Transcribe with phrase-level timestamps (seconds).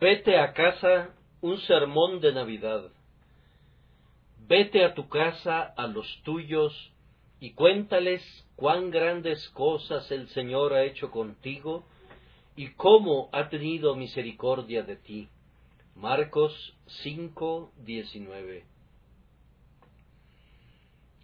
[0.00, 2.90] Vete a casa un sermón de Navidad.
[4.48, 6.72] Vete a tu casa a los tuyos
[7.38, 8.22] y cuéntales
[8.56, 11.84] cuán grandes cosas el Señor ha hecho contigo
[12.56, 15.28] y cómo ha tenido misericordia de ti.
[15.94, 18.64] Marcos 5, 19.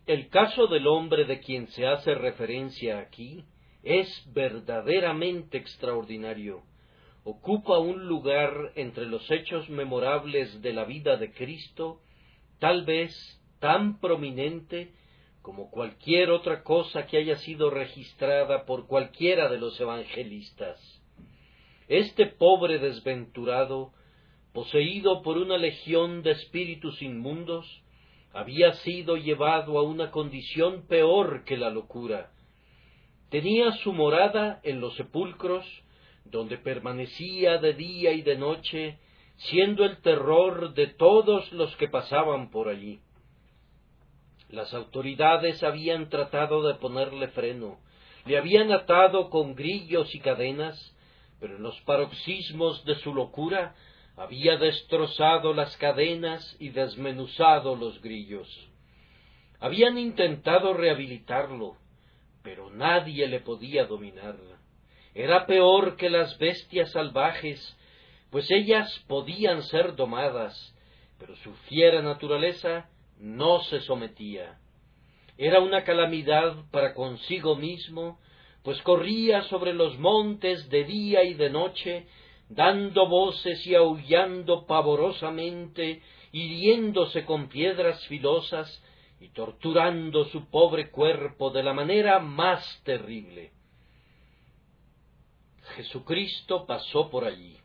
[0.06, 3.42] El caso del hombre de quien se hace referencia aquí
[3.82, 6.62] es verdaderamente extraordinario.
[7.28, 11.98] Ocupa un lugar entre los hechos memorables de la vida de Cristo,
[12.60, 13.12] tal vez
[13.58, 14.92] tan prominente
[15.42, 20.78] como cualquier otra cosa que haya sido registrada por cualquiera de los evangelistas.
[21.88, 23.90] Este pobre desventurado,
[24.52, 27.66] poseído por una legión de espíritus inmundos,
[28.32, 32.30] había sido llevado a una condición peor que la locura.
[33.30, 35.66] Tenía su morada en los sepulcros,
[36.30, 38.98] donde permanecía de día y de noche,
[39.36, 43.00] siendo el terror de todos los que pasaban por allí.
[44.48, 47.78] Las autoridades habían tratado de ponerle freno,
[48.24, 50.94] le habían atado con grillos y cadenas,
[51.40, 53.74] pero en los paroxismos de su locura
[54.16, 58.48] había destrozado las cadenas y desmenuzado los grillos.
[59.60, 61.76] Habían intentado rehabilitarlo,
[62.42, 64.36] pero nadie le podía dominar.
[65.18, 67.74] Era peor que las bestias salvajes,
[68.30, 70.76] pues ellas podían ser domadas,
[71.18, 74.58] pero su fiera naturaleza no se sometía.
[75.38, 78.20] Era una calamidad para consigo mismo,
[78.62, 82.08] pues corría sobre los montes de día y de noche,
[82.50, 88.84] dando voces y aullando pavorosamente, hiriéndose con piedras filosas
[89.18, 93.55] y torturando su pobre cuerpo de la manera más terrible.
[95.76, 97.56] Jesucristo pasó por allí.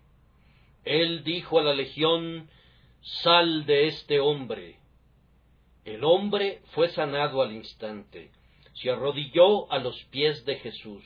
[0.83, 2.49] Él dijo a la legión,
[3.01, 4.77] Sal de este hombre.
[5.85, 8.29] El hombre fue sanado al instante,
[8.73, 11.03] se arrodilló a los pies de Jesús,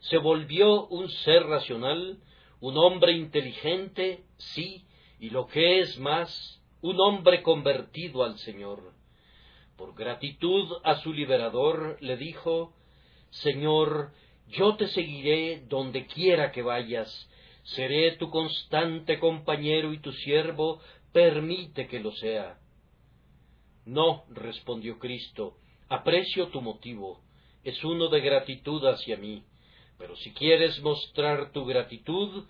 [0.00, 2.18] se volvió un ser racional,
[2.60, 4.84] un hombre inteligente, sí,
[5.20, 8.92] y lo que es más, un hombre convertido al Señor.
[9.76, 12.72] Por gratitud a su liberador le dijo,
[13.30, 14.12] Señor,
[14.52, 17.28] yo te seguiré donde quiera que vayas,
[17.64, 20.80] seré tu constante compañero y tu siervo,
[21.12, 22.58] permite que lo sea.
[23.84, 25.56] No, respondió Cristo,
[25.88, 27.20] aprecio tu motivo,
[27.64, 29.42] es uno de gratitud hacia mí.
[29.98, 32.44] Pero si quieres mostrar tu gratitud,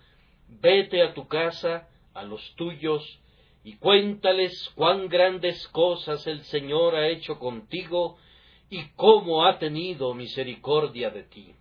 [0.47, 3.19] vete a tu casa, a los tuyos,
[3.63, 8.17] y cuéntales cuán grandes cosas el Señor ha hecho contigo
[8.69, 11.53] y cómo ha tenido misericordia de ti.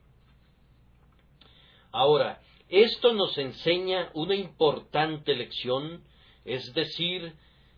[1.92, 6.02] Ahora, esto nos enseña una importante lección,
[6.44, 7.34] es decir,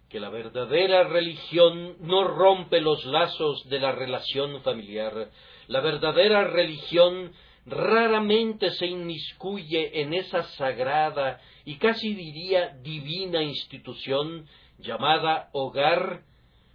[0.09, 5.31] que la verdadera religión no rompe los lazos de la relación familiar.
[5.67, 7.33] La verdadera religión
[7.67, 14.47] raramente se inmiscuye en esa sagrada y casi diría divina institución
[14.79, 16.23] llamada hogar,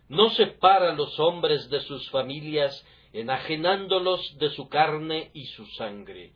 [0.10, 6.34] no separa a los hombres de sus familias, enajenándolos de su carne y su sangre.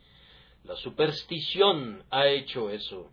[0.64, 3.12] La superstición ha hecho eso.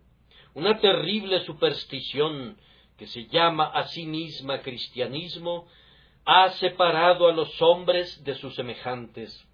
[0.53, 2.57] Una terrible superstición
[2.97, 5.67] que se llama a sí misma cristianismo
[6.25, 9.47] ha separado a los hombres de sus semejantes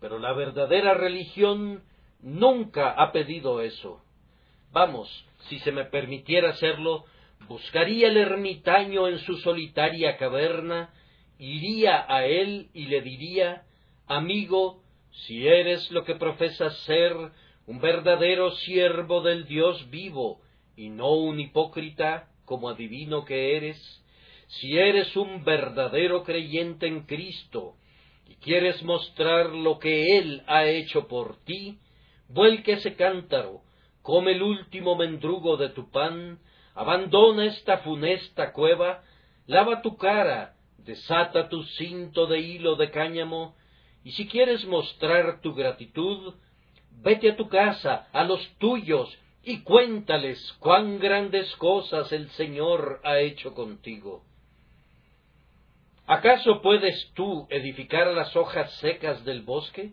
[0.00, 1.84] pero la verdadera religión
[2.20, 4.02] nunca ha pedido eso.
[4.72, 7.04] Vamos, si se me permitiera hacerlo,
[7.46, 10.90] buscaría el ermitaño en su solitaria caverna,
[11.38, 13.64] iría a él y le diría,
[14.06, 17.14] amigo, si eres lo que profesas ser,
[17.66, 20.40] un verdadero siervo del Dios vivo,
[20.76, 23.78] y no un hipócrita, como adivino que eres,
[24.48, 27.76] si eres un verdadero creyente en Cristo,
[28.26, 31.78] y quieres mostrar lo que Él ha hecho por ti,
[32.28, 33.62] vuelque ese cántaro,
[34.02, 36.38] come el último mendrugo de tu pan,
[36.74, 39.02] abandona esta funesta cueva,
[39.46, 43.54] lava tu cara, desata tu cinto de hilo de cáñamo,
[44.04, 46.34] y si quieres mostrar tu gratitud,
[47.02, 53.18] vete a tu casa, a los tuyos, y cuéntales cuán grandes cosas el Señor ha
[53.18, 54.22] hecho contigo.
[56.06, 59.92] ¿Acaso puedes tú edificar las hojas secas del bosque?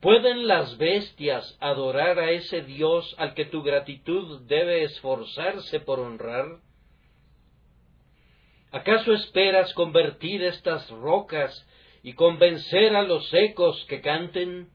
[0.00, 6.46] ¿Pueden las bestias adorar a ese Dios al que tu gratitud debe esforzarse por honrar?
[8.70, 11.66] ¿Acaso esperas convertir estas rocas
[12.02, 14.70] y convencer a los ecos que canten?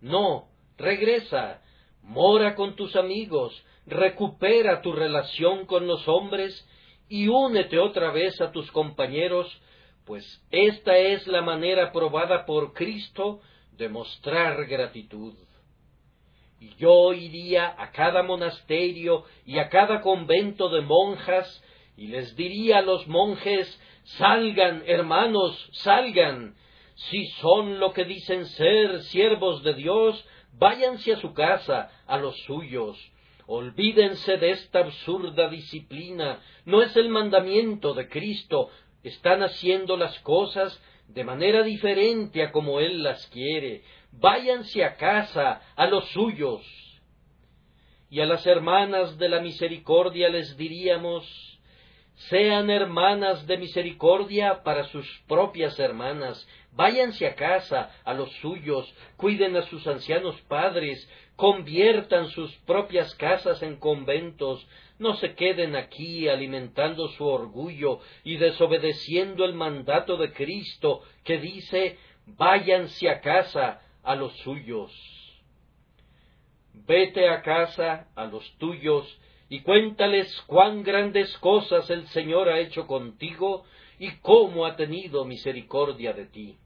[0.00, 1.62] No, regresa,
[2.02, 6.68] mora con tus amigos, recupera tu relación con los hombres
[7.08, 9.46] y únete otra vez a tus compañeros,
[10.04, 13.40] pues esta es la manera probada por Cristo
[13.72, 15.34] de mostrar gratitud.
[16.60, 21.62] Y yo iría a cada monasterio y a cada convento de monjas
[21.96, 26.54] y les diría a los monjes Salgan, hermanos, salgan.
[26.94, 32.36] Si son lo que dicen ser siervos de Dios, váyanse a su casa, a los
[32.44, 32.98] suyos.
[33.46, 36.40] Olvídense de esta absurda disciplina.
[36.64, 38.70] No es el mandamiento de Cristo.
[39.02, 43.82] Están haciendo las cosas de manera diferente a como Él las quiere.
[44.12, 46.62] Váyanse a casa, a los suyos.
[48.08, 51.53] Y a las hermanas de la misericordia les diríamos,
[52.14, 59.56] sean hermanas de misericordia para sus propias hermanas, váyanse a casa, a los suyos, cuiden
[59.56, 64.66] a sus ancianos padres, conviertan sus propias casas en conventos,
[64.98, 71.98] no se queden aquí alimentando su orgullo y desobedeciendo el mandato de Cristo que dice
[72.26, 74.92] váyanse a casa a los suyos.
[76.72, 79.18] Vete a casa a los tuyos
[79.48, 83.64] y cuéntales cuán grandes cosas el Señor ha hecho contigo
[83.98, 86.56] y cómo ha tenido misericordia de ti.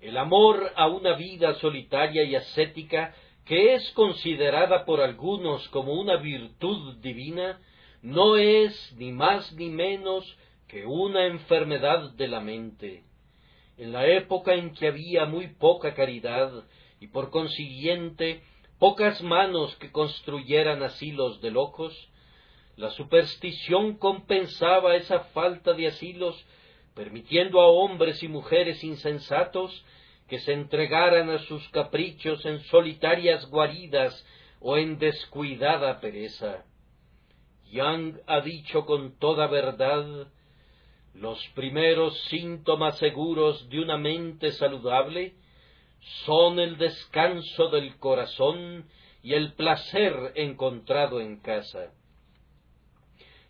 [0.00, 6.16] El amor a una vida solitaria y ascética, que es considerada por algunos como una
[6.16, 7.60] virtud divina,
[8.02, 10.36] no es ni más ni menos
[10.68, 13.04] que una enfermedad de la mente.
[13.78, 16.64] En la época en que había muy poca caridad
[17.00, 18.42] y por consiguiente
[18.78, 22.08] pocas manos que construyeran asilos de locos,
[22.76, 26.44] la superstición compensaba esa falta de asilos,
[26.94, 29.84] permitiendo a hombres y mujeres insensatos
[30.28, 34.26] que se entregaran a sus caprichos en solitarias guaridas
[34.60, 36.64] o en descuidada pereza.
[37.70, 40.28] Young ha dicho con toda verdad
[41.14, 45.34] los primeros síntomas seguros de una mente saludable
[46.24, 48.88] son el descanso del corazón
[49.22, 51.92] y el placer encontrado en casa.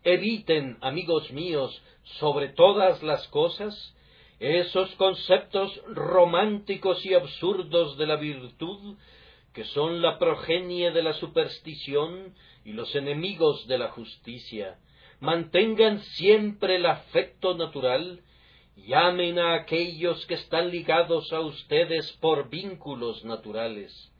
[0.04, 1.82] Eviten, amigos míos,
[2.18, 3.94] sobre todas las cosas,
[4.38, 8.96] esos conceptos románticos y absurdos de la virtud
[9.56, 14.78] que son la progenie de la superstición y los enemigos de la justicia.
[15.18, 18.20] Mantengan siempre el afecto natural
[18.76, 24.12] Llamen a aquellos que están ligados a ustedes por vínculos naturales.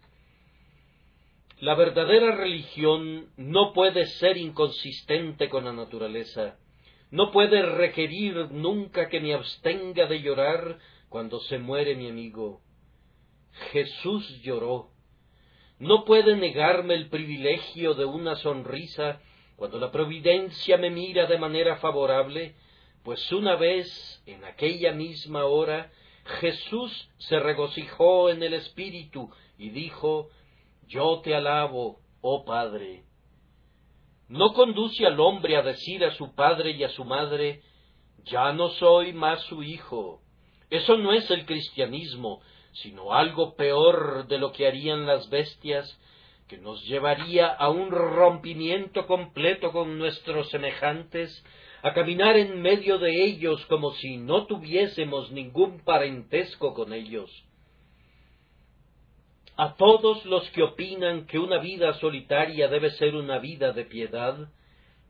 [1.61, 6.59] La verdadera religión no puede ser inconsistente con la naturaleza,
[7.11, 10.79] no puede requerir nunca que me abstenga de llorar
[11.11, 12.63] cuando se muere mi amigo.
[13.73, 14.91] Jesús lloró.
[15.79, 19.21] No puede negarme el privilegio de una sonrisa
[19.57, 22.55] cuando la providencia me mira de manera favorable
[23.07, 25.93] pues una vez, en aquella misma hora,
[26.41, 30.29] Jesús se regocijó en el Espíritu y dijo,
[30.89, 33.05] Yo te alabo, oh Padre.
[34.27, 37.63] No conduce al hombre a decir a su padre y a su madre,
[38.25, 40.21] Ya no soy más su hijo.
[40.69, 42.41] Eso no es el cristianismo,
[42.73, 45.97] sino algo peor de lo que harían las bestias,
[46.49, 51.45] que nos llevaría a un rompimiento completo con nuestros semejantes
[51.87, 57.31] a caminar en medio de ellos como si no tuviésemos ningún parentesco con ellos.
[59.57, 64.49] A todos los que opinan que una vida solitaria debe ser una vida de piedad,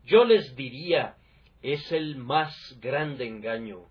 [0.05, 1.17] yo les diría,
[1.63, 3.87] es el más grande engaño.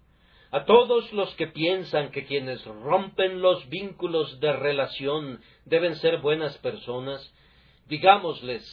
[0.51, 6.55] A todos los que piensan que quienes rompen los vínculos de relación deben ser buenas
[6.59, 7.33] personas,
[7.87, 8.63] digámosles,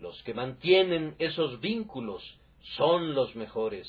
[0.00, 2.24] los que mantienen esos vínculos
[2.74, 3.88] son los mejores.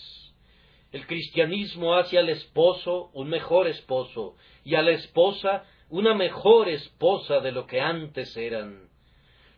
[0.91, 7.39] El cristianismo hace al esposo un mejor esposo y a la esposa una mejor esposa
[7.39, 8.89] de lo que antes eran.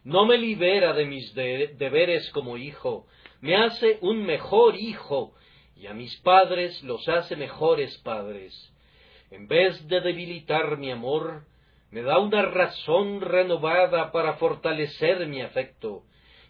[0.04, 3.06] No me libera de mis deberes como hijo,
[3.42, 5.34] me hace un mejor hijo
[5.76, 8.74] y a mis padres los hace mejores padres.
[9.32, 11.46] En vez de debilitar mi amor,
[11.92, 16.04] me da una razón renovada para fortalecer mi afecto,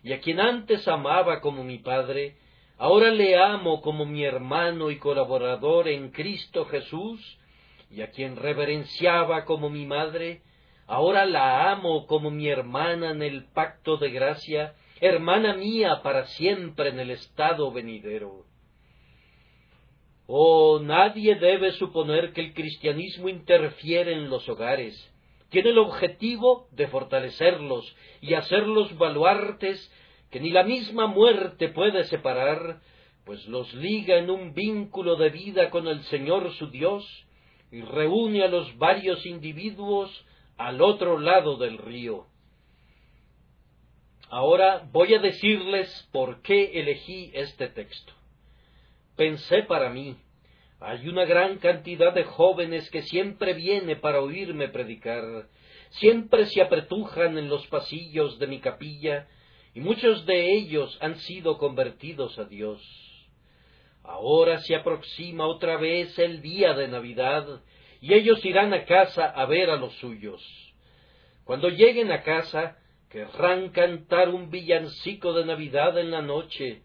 [0.04, 2.38] y a quien antes amaba como mi padre,
[2.80, 7.38] Ahora le amo como mi hermano y colaborador en Cristo Jesús,
[7.92, 10.44] y a quien reverenciaba como mi madre,
[10.88, 16.88] ahora la amo como mi hermana en el pacto de gracia, hermana mía para siempre
[16.88, 18.46] en el estado venidero.
[20.26, 24.96] Oh, nadie debe suponer que el cristianismo interfiere en los hogares,
[25.50, 29.92] tiene el objetivo de fortalecerlos y hacerlos baluartes
[30.30, 32.82] que ni la misma muerte puede separar,
[33.26, 37.06] pues los liga en un vínculo de vida con el Señor su Dios
[37.72, 40.26] y reúne a los varios individuos
[40.58, 42.28] al otro lado del río.
[44.30, 48.14] Ahora voy a decirles por qué elegí este texto.
[49.16, 50.16] Pensé para mí,
[50.80, 55.48] hay una gran cantidad de jóvenes que siempre viene para oírme predicar,
[55.90, 59.28] siempre se apretujan en los pasillos de mi capilla,
[59.80, 62.82] y muchos de ellos han sido convertidos a Dios.
[64.04, 67.62] Ahora se aproxima otra vez el día de Navidad,
[68.02, 70.44] y ellos irán a casa a ver a los suyos.
[71.46, 72.78] Cuando lleguen a casa,
[73.10, 76.82] querrán cantar un villancico de Navidad en la noche.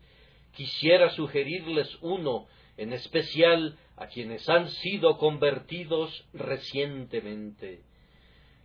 [0.54, 2.46] Quisiera sugerirles uno,
[2.76, 7.80] en especial a quienes han sido convertidos recientemente.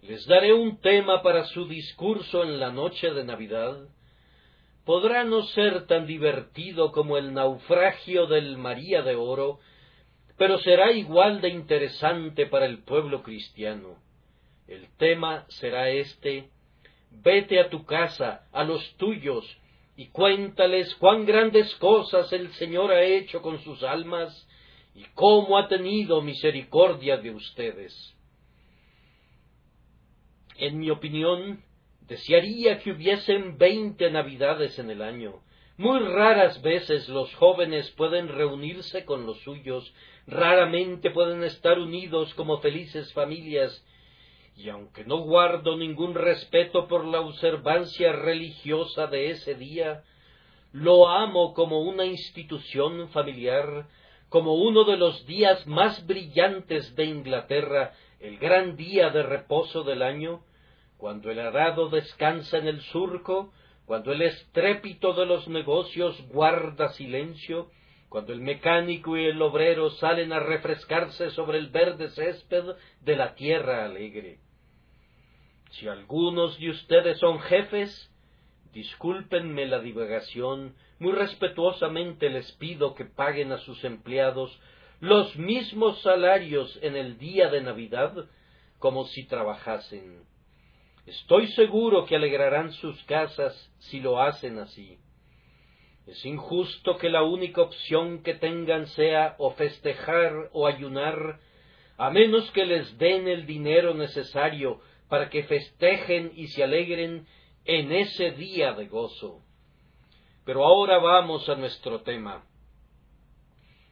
[0.03, 3.89] Les daré un tema para su discurso en la noche de Navidad.
[4.85, 9.59] Podrá no ser tan divertido como el naufragio del María de Oro,
[10.37, 13.97] pero será igual de interesante para el pueblo cristiano.
[14.67, 16.49] El tema será este
[17.11, 19.45] Vete a tu casa, a los tuyos,
[19.95, 24.47] y cuéntales cuán grandes cosas el Señor ha hecho con sus almas
[24.95, 28.15] y cómo ha tenido misericordia de ustedes.
[30.55, 31.63] En mi opinión,
[32.09, 35.41] desearía que hubiesen veinte Navidades en el año.
[35.77, 39.93] Muy raras veces los jóvenes pueden reunirse con los suyos,
[40.27, 43.85] raramente pueden estar unidos como felices familias,
[44.57, 50.03] y aunque no guardo ningún respeto por la observancia religiosa de ese día,
[50.73, 53.87] lo amo como una institución familiar
[54.27, 60.03] como uno de los días más brillantes de Inglaterra, el gran día de reposo del
[60.03, 60.41] año,
[60.99, 63.53] cuando el arado descansa en el surco,
[63.85, 67.71] cuando el estrépito de los negocios guarda silencio,
[68.09, 73.33] cuando el mecánico y el obrero salen a refrescarse sobre el verde césped de la
[73.35, 74.39] tierra alegre.
[75.71, 78.13] Si algunos de ustedes son jefes,
[78.73, 84.59] discúlpenme la divagación, muy respetuosamente les pido que paguen a sus empleados
[84.99, 88.25] los mismos salarios en el día de Navidad
[88.79, 90.27] como si trabajasen.
[91.09, 94.99] Estoy seguro que alegrarán sus casas si lo hacen así.
[96.05, 101.39] Es injusto que la única opción que tengan sea o festejar o ayunar,
[101.97, 107.25] a menos que les den el dinero necesario para que festejen y se alegren
[107.65, 109.41] en ese día de gozo.
[110.45, 112.45] Pero ahora vamos a nuestro tema.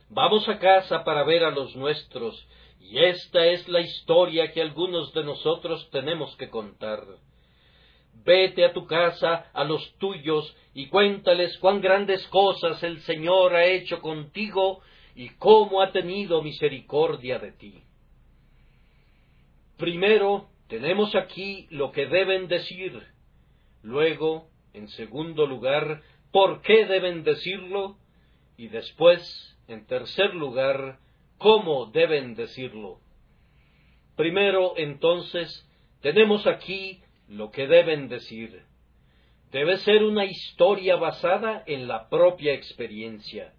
[0.09, 2.47] Vamos a casa para ver a los nuestros,
[2.79, 7.03] y esta es la historia que algunos de nosotros tenemos que contar.
[8.23, 13.65] Vete a tu casa, a los tuyos, y cuéntales cuán grandes cosas el Señor ha
[13.65, 14.81] hecho contigo
[15.15, 17.83] y cómo ha tenido misericordia de ti.
[19.77, 23.01] Primero, tenemos aquí lo que deben decir.
[23.81, 27.97] Luego, en segundo lugar, por qué deben decirlo
[28.57, 30.99] y después, en tercer lugar,
[31.37, 32.99] cómo deben decirlo.
[34.15, 35.67] Primero, entonces,
[36.01, 38.63] tenemos aquí lo que deben decir.
[39.51, 43.53] Debe ser una historia basada en la propia experiencia.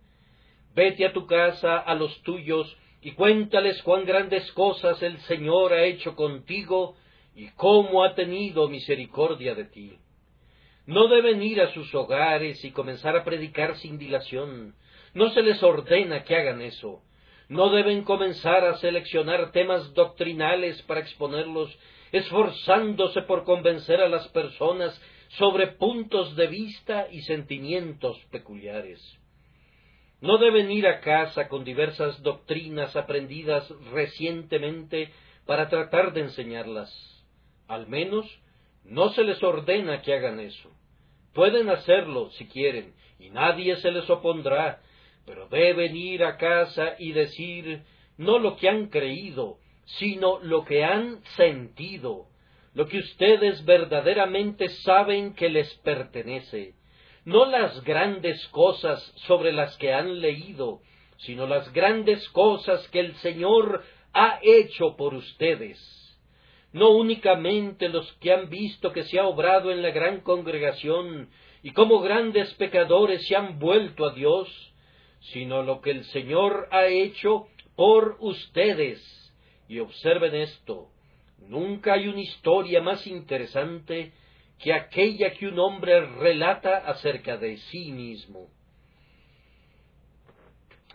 [0.75, 5.85] Vete a tu casa, a los tuyos, y cuéntales cuán grandes cosas el Señor ha
[5.85, 6.97] hecho contigo
[7.35, 9.99] y cómo ha tenido misericordia de ti.
[10.87, 14.75] No deben ir a sus hogares y comenzar a predicar sin dilación.
[15.15, 17.03] No se les ordena que hagan eso.
[17.49, 21.77] No deben comenzar a seleccionar temas doctrinales para exponerlos,
[22.13, 25.01] esforzándose por convencer a las personas
[25.31, 29.01] sobre puntos de vista y sentimientos peculiares.
[30.21, 35.13] No deben ir a casa con diversas doctrinas aprendidas recientemente
[35.47, 36.91] para tratar de enseñarlas.
[37.69, 38.27] Al menos
[38.85, 40.71] no se les ordena que hagan eso.
[41.35, 44.81] Pueden hacerlo si quieren, y nadie se les opondrá,
[45.29, 47.83] pero deben ir a casa y decir
[48.17, 52.29] no lo que han creído, sino lo que han sentido,
[52.73, 56.73] lo que ustedes verdaderamente saben que les pertenece,
[57.27, 60.81] no las grandes cosas sobre las que han leído,
[61.19, 65.79] sino las grandes cosas que el Señor ha hecho por ustedes.
[66.73, 71.29] No únicamente los que han visto que se ha obrado en la gran congregación
[71.63, 74.49] y cómo grandes pecadores se han vuelto a Dios,
[75.21, 79.01] sino lo que el Señor ha hecho por ustedes.
[79.69, 80.89] Y observen esto,
[81.47, 84.13] Nunca hay una historia más interesante
[84.59, 88.49] que aquella que un hombre relata acerca de sí mismo.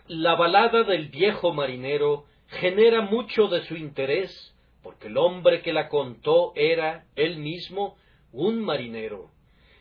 [0.06, 5.88] La balada del viejo marinero genera mucho de su interés, porque el hombre que la
[5.88, 7.96] contó era, él mismo,
[8.30, 9.30] un marinero.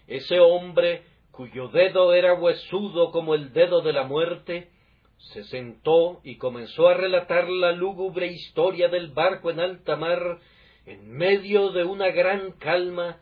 [0.07, 4.69] Ese hombre, cuyo dedo era huesudo como el dedo de la muerte,
[5.17, 10.39] se sentó y comenzó a relatar la lúgubre historia del barco en alta mar,
[10.85, 13.17] en medio de una gran calma,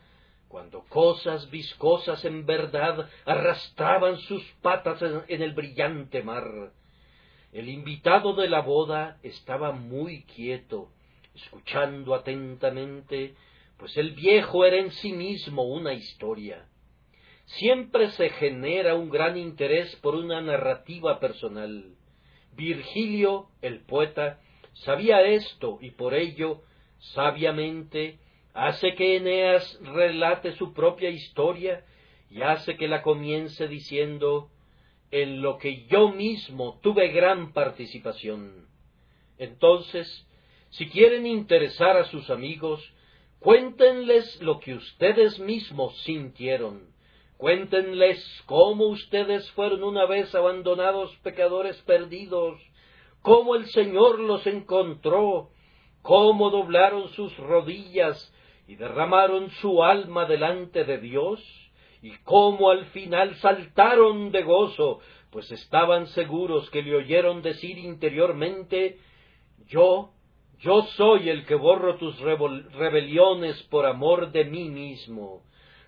[0.49, 6.73] cuando cosas viscosas en verdad arrastraban sus patas en, el brillante mar.
[7.53, 10.89] El invitado de la boda estaba muy quieto,
[11.33, 13.35] escuchando atentamente,
[13.77, 16.67] pues el viejo era en sí mismo una historia.
[17.45, 21.95] Siempre se genera un gran interés por una narrativa personal.
[22.55, 24.39] Virgilio, el poeta,
[24.73, 26.61] sabía esto y por ello,
[26.99, 28.19] sabiamente,
[28.53, 31.83] hace que Eneas relate su propia historia
[32.29, 34.49] y hace que la comience diciendo
[35.11, 38.67] en lo que yo mismo tuve gran participación.
[39.37, 40.27] Entonces,
[40.69, 42.81] si quieren interesar a sus amigos,
[43.39, 46.90] cuéntenles lo que ustedes mismos sintieron.
[47.41, 52.61] Cuéntenles cómo ustedes fueron una vez abandonados pecadores perdidos,
[53.23, 55.49] cómo el Señor los encontró,
[56.03, 58.31] cómo doblaron sus rodillas
[58.67, 61.41] y derramaron su alma delante de Dios,
[62.03, 64.99] y cómo al final saltaron de gozo,
[65.31, 68.99] pues estaban seguros que le oyeron decir interiormente
[69.65, 70.11] Yo,
[70.59, 75.41] yo soy el que borro tus rebeliones por amor de mí mismo.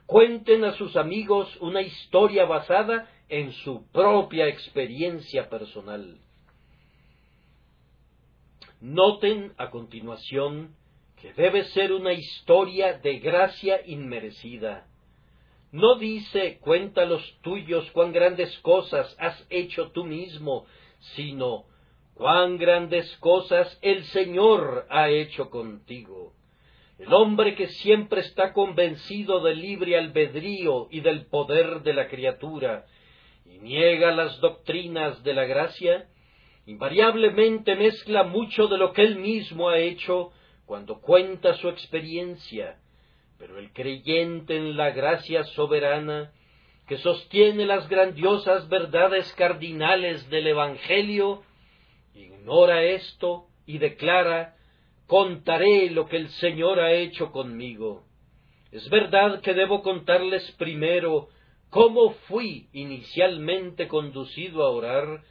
[0.05, 6.19] Cuenten a sus amigos una historia basada en su propia experiencia personal.
[8.81, 10.75] Noten a continuación
[11.21, 14.87] que debe ser una historia de gracia inmerecida.
[15.71, 20.65] No dice cuenta los tuyos cuán grandes cosas has hecho tú mismo,
[21.15, 21.63] sino
[22.13, 26.33] cuán grandes cosas el Señor ha hecho contigo.
[26.99, 32.85] El hombre que siempre está convencido del libre albedrío y del poder de la criatura,
[33.45, 36.07] y niega las doctrinas de la gracia,
[36.65, 40.31] invariablemente mezcla mucho de lo que él mismo ha hecho
[40.65, 42.79] cuando cuenta su experiencia,
[43.37, 46.31] pero el creyente en la gracia soberana,
[46.87, 51.43] que sostiene las grandiosas verdades cardinales del Evangelio,
[52.13, 54.55] ignora esto y declara
[55.07, 58.03] contaré lo que el Señor ha hecho conmigo.
[58.71, 61.29] Es verdad que debo contarles primero
[61.69, 65.23] cómo fui inicialmente conducido a orar,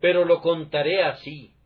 [0.00, 1.56] pero lo contaré así,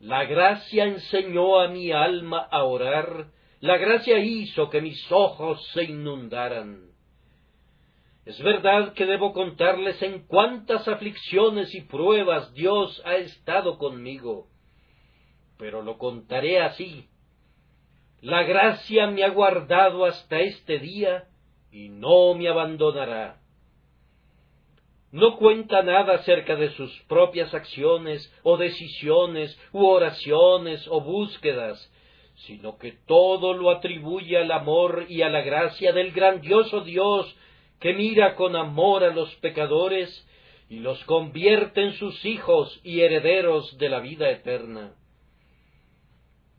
[0.00, 5.84] la gracia enseñó a mi alma a orar, la gracia hizo que mis ojos se
[5.84, 6.92] inundaran.
[8.24, 14.46] Es verdad que debo contarles en cuántas aflicciones y pruebas Dios ha estado conmigo,
[15.58, 17.08] pero lo contaré así.
[18.20, 21.24] La gracia me ha guardado hasta este día
[21.70, 23.40] y no me abandonará
[25.10, 31.90] no cuenta nada acerca de sus propias acciones o decisiones u oraciones o búsquedas,
[32.46, 37.34] sino que todo lo atribuye al amor y a la gracia del grandioso Dios
[37.80, 40.26] que mira con amor a los pecadores
[40.68, 44.92] y los convierte en sus hijos y herederos de la vida eterna.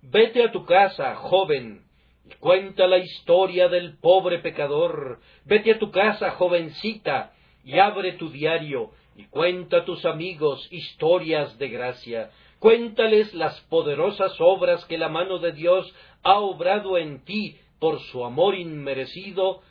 [0.01, 1.83] Vete a tu casa, joven,
[2.25, 5.19] y cuenta la historia del pobre pecador.
[5.45, 7.33] Vete a tu casa, jovencita,
[7.63, 12.31] y abre tu diario y cuenta a tus amigos historias de gracia.
[12.59, 18.23] Cuéntales las poderosas obras que la mano de Dios ha obrado en ti por su
[18.23, 19.61] amor inmerecido,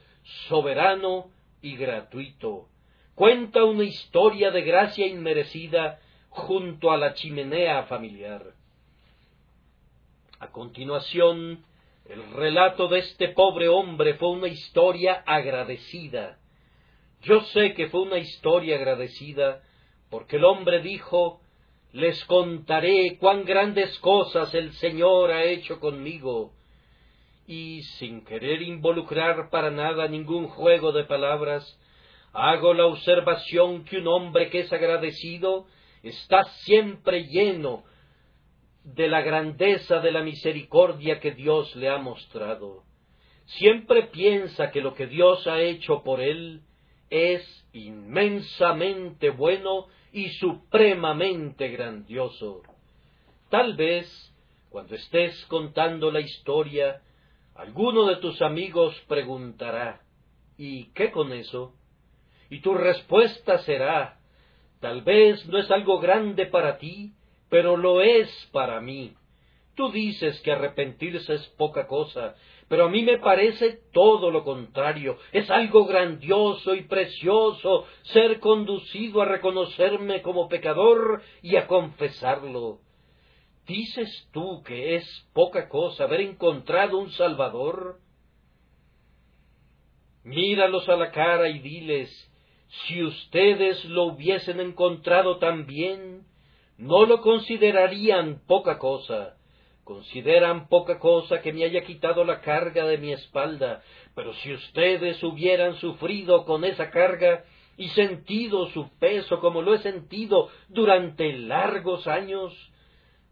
[0.48, 1.30] soberano
[1.62, 2.68] y gratuito.
[3.14, 8.57] Cuenta una historia de gracia inmerecida junto a la chimenea familiar.
[10.40, 11.64] A continuación,
[12.09, 16.38] el relato de este pobre hombre fue una historia agradecida,
[17.22, 19.62] yo sé que fue una historia agradecida,
[20.11, 21.40] porque el hombre dijo,
[21.92, 26.53] les contaré cuán grandes cosas el Señor ha hecho conmigo.
[27.46, 31.79] Y sin querer involucrar para nada ningún juego de palabras,
[32.33, 35.66] hago la observación que un hombre que es agradecido
[36.03, 37.83] está siempre lleno
[38.94, 42.85] de la grandeza de la misericordia que Dios le ha mostrado.
[43.44, 46.62] Siempre piensa que lo que Dios ha hecho por él
[47.11, 52.62] es inmensamente bueno y supremamente grandioso.
[53.51, 54.07] Tal vez
[54.70, 57.01] Cuando estés contando la historia,
[57.55, 60.03] alguno de tus amigos preguntará,
[60.59, 61.72] ¿y qué con eso?
[62.51, 64.20] Y tu respuesta será,
[64.81, 67.14] tal vez no es algo grande para ti,
[67.48, 69.14] pero lo es para mí.
[69.74, 72.34] Tú dices que arrepentirse es poca cosa,
[72.68, 75.18] pero a mí me parece todo lo contrario.
[75.32, 82.80] Es algo grandioso y precioso ser conducido a reconocerme como pecador y a confesarlo.
[83.66, 88.00] ¿Dices tú que es poca cosa haber encontrado un Salvador?
[90.24, 92.11] Míralos a la cara y diles,
[92.68, 96.17] si ustedes lo hubiesen encontrado también,
[96.78, 99.38] no lo considerarían poca cosa
[99.88, 103.82] Consideran poca cosa que me haya quitado la carga de mi espalda,
[104.14, 107.44] pero si ustedes hubieran sufrido con esa carga
[107.78, 112.52] y sentido su peso como lo he sentido durante largos años,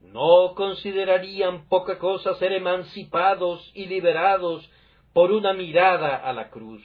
[0.00, 4.66] no considerarían poca cosa ser emancipados y liberados
[5.12, 6.82] por una mirada a la cruz.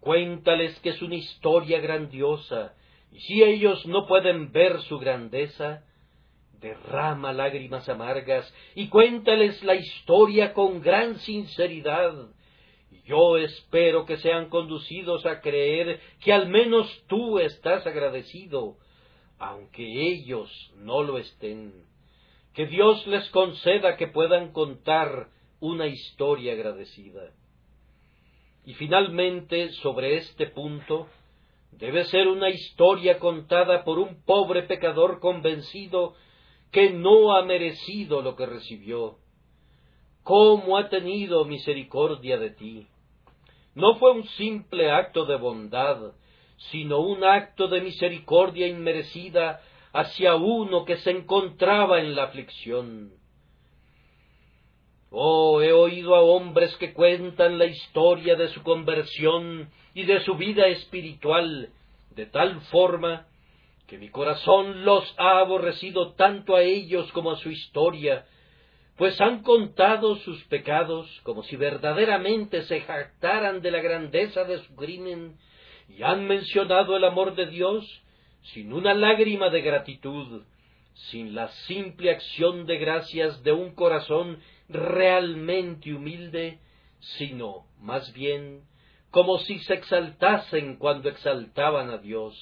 [0.00, 2.72] Cuéntales que es una historia grandiosa,
[3.18, 5.84] si ellos no pueden ver su grandeza,
[6.60, 12.14] derrama lágrimas amargas y cuéntales la historia con gran sinceridad.
[13.04, 18.76] Yo espero que sean conducidos a creer que al menos tú estás agradecido,
[19.38, 21.84] aunque ellos no lo estén.
[22.54, 27.32] Que Dios les conceda que puedan contar una historia agradecida.
[28.64, 31.08] Y finalmente, sobre este punto,
[31.72, 36.14] debe ser una historia contada por un pobre pecador convencido
[36.70, 39.18] que no ha merecido lo que recibió.
[40.22, 42.86] ¿Cómo ha tenido misericordia de ti?
[43.74, 46.12] No fue un simple acto de bondad,
[46.70, 49.60] sino un acto de misericordia inmerecida
[49.92, 53.12] hacia uno que se encontraba en la aflicción.
[55.10, 60.36] Oh, he oído a hombres que cuentan la historia de su conversión y de su
[60.36, 61.70] vida espiritual
[62.14, 63.26] de tal forma
[63.86, 68.26] que mi corazón los ha aborrecido tanto a ellos como a su historia,
[68.96, 74.74] pues han contado sus pecados como si verdaderamente se jactaran de la grandeza de su
[74.76, 75.36] crimen,
[75.88, 77.84] y han mencionado el amor de Dios
[78.54, 80.42] sin una lágrima de gratitud,
[81.10, 86.58] sin la simple acción de gracias de un corazón realmente humilde,
[87.18, 88.62] sino, más bien,
[89.12, 92.34] como si se exaltasen cuando exaltaban a Dios.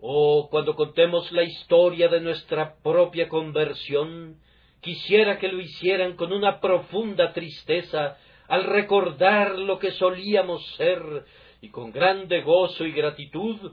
[0.00, 4.40] Oh, cuando contemos la historia de nuestra propia conversión,
[4.80, 8.16] quisiera que lo hicieran con una profunda tristeza
[8.48, 11.26] al recordar lo que solíamos ser
[11.60, 13.72] y con grande gozo y gratitud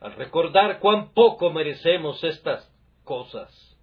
[0.00, 2.70] al recordar cuán poco merecemos estas
[3.04, 3.75] cosas.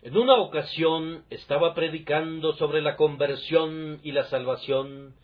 [0.00, 5.14] En una ocasión estaba predicando sobre la conversión y la salvación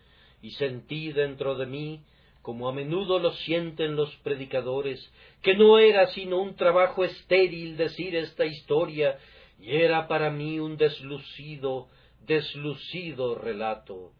[0.42, 2.00] y sentí dentro de mí
[2.42, 5.10] como a menudo lo sienten los predicadores,
[5.40, 9.16] que no era sino un trabajo estéril decir esta historia,
[9.58, 11.88] y era para mí un deslucido,
[12.26, 14.10] deslucido relato.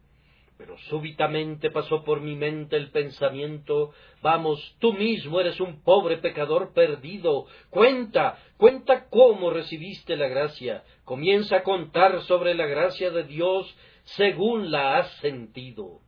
[0.57, 3.93] Pero súbitamente pasó por mi mente el pensamiento
[4.25, 7.45] Vamos, tú mismo eres un pobre pecador perdido.
[7.69, 10.83] Cuenta, cuenta cómo recibiste la gracia.
[11.03, 15.99] Comienza a contar sobre la gracia de Dios según la has sentido.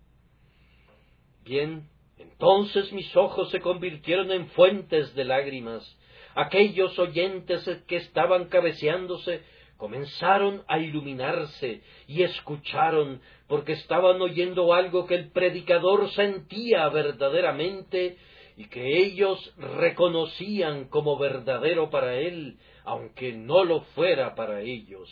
[1.45, 5.95] Bien, entonces mis ojos se convirtieron en fuentes de lágrimas.
[6.33, 9.43] Aquellos oyentes que estaban cabeceándose
[9.77, 18.17] comenzaron a iluminarse y escucharon porque estaban oyendo algo que el predicador sentía verdaderamente
[18.57, 25.09] y que ellos reconocían como verdadero para él, aunque no lo fuera para ellos.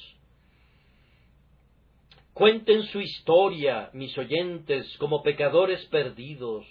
[2.34, 6.65] Cuenten su historia, mis oyentes, como pecadores perdidos,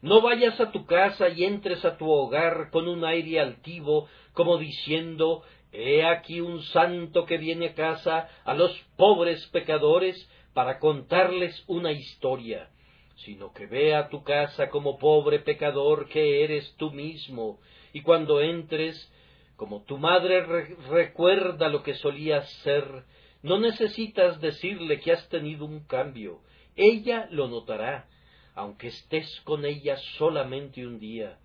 [0.00, 4.56] no vayas a tu casa y entres a tu hogar con un aire altivo, como
[4.58, 10.16] diciendo He aquí un santo que viene a casa a los pobres pecadores
[10.54, 12.70] para contarles una historia,
[13.16, 17.60] sino que ve a tu casa como pobre pecador que eres tú mismo,
[17.92, 19.12] y cuando entres,
[19.56, 20.40] como tu madre
[20.88, 23.04] recuerda lo que solías ser,
[23.42, 26.40] no necesitas decirle que has tenido un cambio,
[26.76, 28.08] ella lo notará,
[28.54, 31.38] aunque estés con ella solamente un día.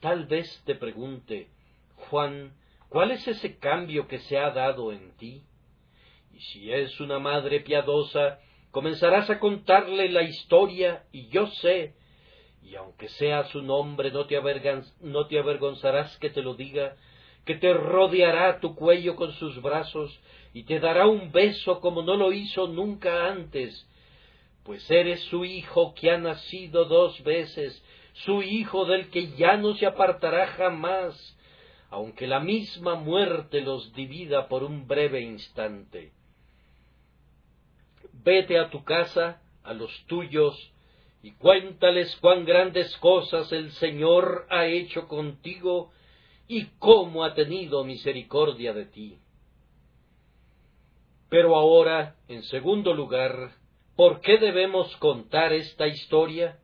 [0.00, 1.48] Tal vez te pregunte,
[2.08, 2.54] Juan,
[2.88, 5.42] ¿cuál es ese cambio que se ha dado en ti?
[6.36, 11.94] Y si es una madre piadosa, comenzarás a contarle la historia y yo sé,
[12.62, 14.38] y aunque sea su nombre, no te,
[15.00, 16.94] no te avergonzarás que te lo diga,
[17.46, 20.20] que te rodeará tu cuello con sus brazos
[20.52, 23.88] y te dará un beso como no lo hizo nunca antes,
[24.62, 29.74] pues eres su hijo que ha nacido dos veces, su hijo del que ya no
[29.76, 31.14] se apartará jamás,
[31.88, 36.12] aunque la misma muerte los divida por un breve instante.
[38.26, 40.72] Vete a tu casa, a los tuyos,
[41.22, 45.92] y cuéntales cuán grandes cosas el Señor ha hecho contigo
[46.48, 49.18] y cómo ha tenido misericordia de ti.
[51.28, 53.52] Pero ahora, en segundo lugar,
[53.94, 56.58] ¿por qué debemos contar esta historia?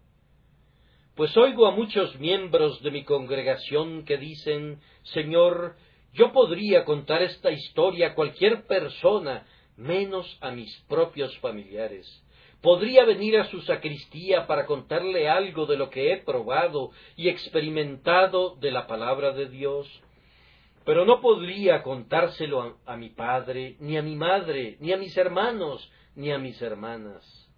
[1.14, 5.76] Pues oigo a muchos miembros de mi congregación que dicen, Señor,
[6.12, 12.22] yo podría contar esta historia a cualquier persona, menos a mis propios familiares
[12.62, 18.54] podría venir a su sacristía para contarle algo de lo que he probado y experimentado
[18.56, 19.88] de la palabra de Dios,
[20.84, 25.90] pero no podría contárselo a, mi padre, ni a mi madre, ni a mis hermanos,
[26.14, 27.50] ni a mis hermanas.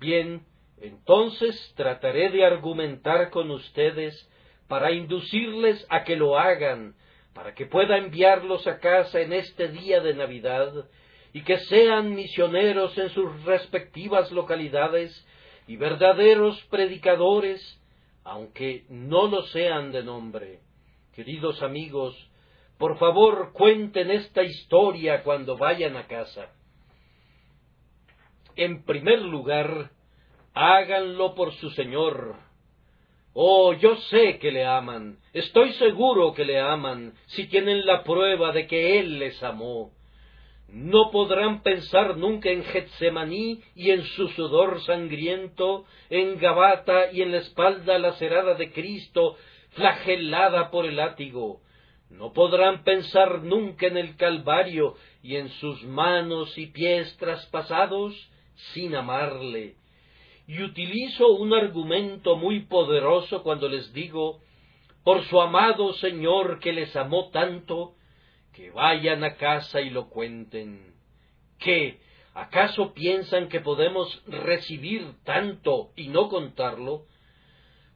[0.00, 0.44] Bien,
[0.80, 4.28] entonces trataré de argumentar con ustedes
[4.66, 6.96] para inducirles a que lo hagan,
[7.34, 10.72] para que pueda enviarlos a casa en este día de Navidad
[11.32, 15.12] y que sean misioneros en sus respectivas localidades
[15.66, 17.60] y verdaderos predicadores,
[18.22, 20.60] aunque no lo sean de nombre.
[21.14, 22.16] Queridos amigos,
[22.78, 26.50] por favor cuenten esta historia cuando vayan a casa.
[28.56, 29.90] En primer lugar,
[30.54, 32.36] háganlo por su Señor.
[33.34, 38.52] Oh, yo sé que le aman, estoy seguro que le aman, si tienen la prueba
[38.52, 39.90] de que Él les amó
[40.74, 47.30] no podrán pensar nunca en Getsemaní y en su sudor sangriento, en Gabata y en
[47.30, 49.36] la espalda lacerada de Cristo,
[49.70, 51.60] flagelada por el látigo.
[52.10, 58.12] No podrán pensar nunca en el Calvario y en sus manos y pies traspasados
[58.72, 59.76] sin amarle.
[60.46, 64.40] Y utilizo un argumento muy poderoso cuando les digo,
[65.02, 67.94] por su amado Señor que les amó tanto,
[68.52, 70.94] que vayan a casa y lo cuenten.
[71.58, 72.00] ¿Qué?
[72.34, 77.06] ¿Acaso piensan que podemos recibir tanto y no contarlo?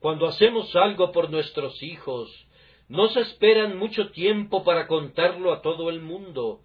[0.00, 2.30] Cuando hacemos algo por nuestros hijos,
[2.88, 6.60] no se esperan mucho tiempo para contarlo a todo el mundo.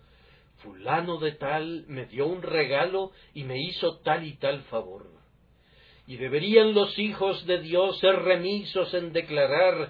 [0.57, 5.12] Fulano de tal me dio un regalo y me hizo tal y tal favor.
[6.05, 9.89] Y deberían los hijos de Dios ser remisos en declarar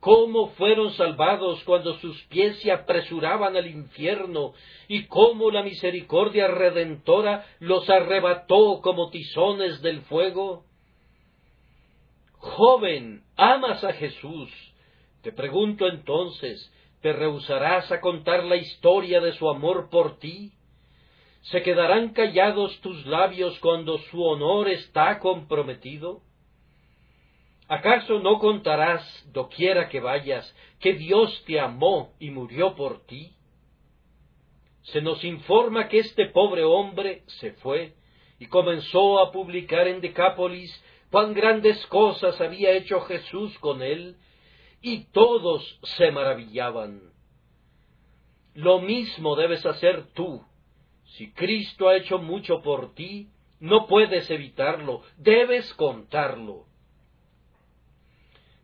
[0.00, 4.52] cómo fueron salvados cuando sus pies se apresuraban al infierno,
[4.88, 10.64] y cómo la misericordia redentora los arrebató como tizones del fuego?
[12.32, 14.50] Joven, ¿amas a Jesús?
[15.22, 20.50] Te pregunto entonces, ¿te rehusarás a contar la historia de su amor por ti?
[21.42, 26.22] ¿Se quedarán callados tus labios cuando su honor está comprometido?
[27.68, 29.02] ¿Acaso no contarás,
[29.32, 33.34] doquiera que vayas, que Dios te amó y murió por ti?
[34.82, 37.94] Se nos informa que este pobre hombre se fue
[38.38, 40.70] y comenzó a publicar en Decápolis
[41.10, 44.16] cuán grandes cosas había hecho Jesús con él,
[44.80, 47.02] y todos se maravillaban.
[48.54, 50.42] Lo mismo debes hacer tú.
[51.16, 53.28] Si Cristo ha hecho mucho por ti,
[53.60, 56.64] no puedes evitarlo, debes contarlo.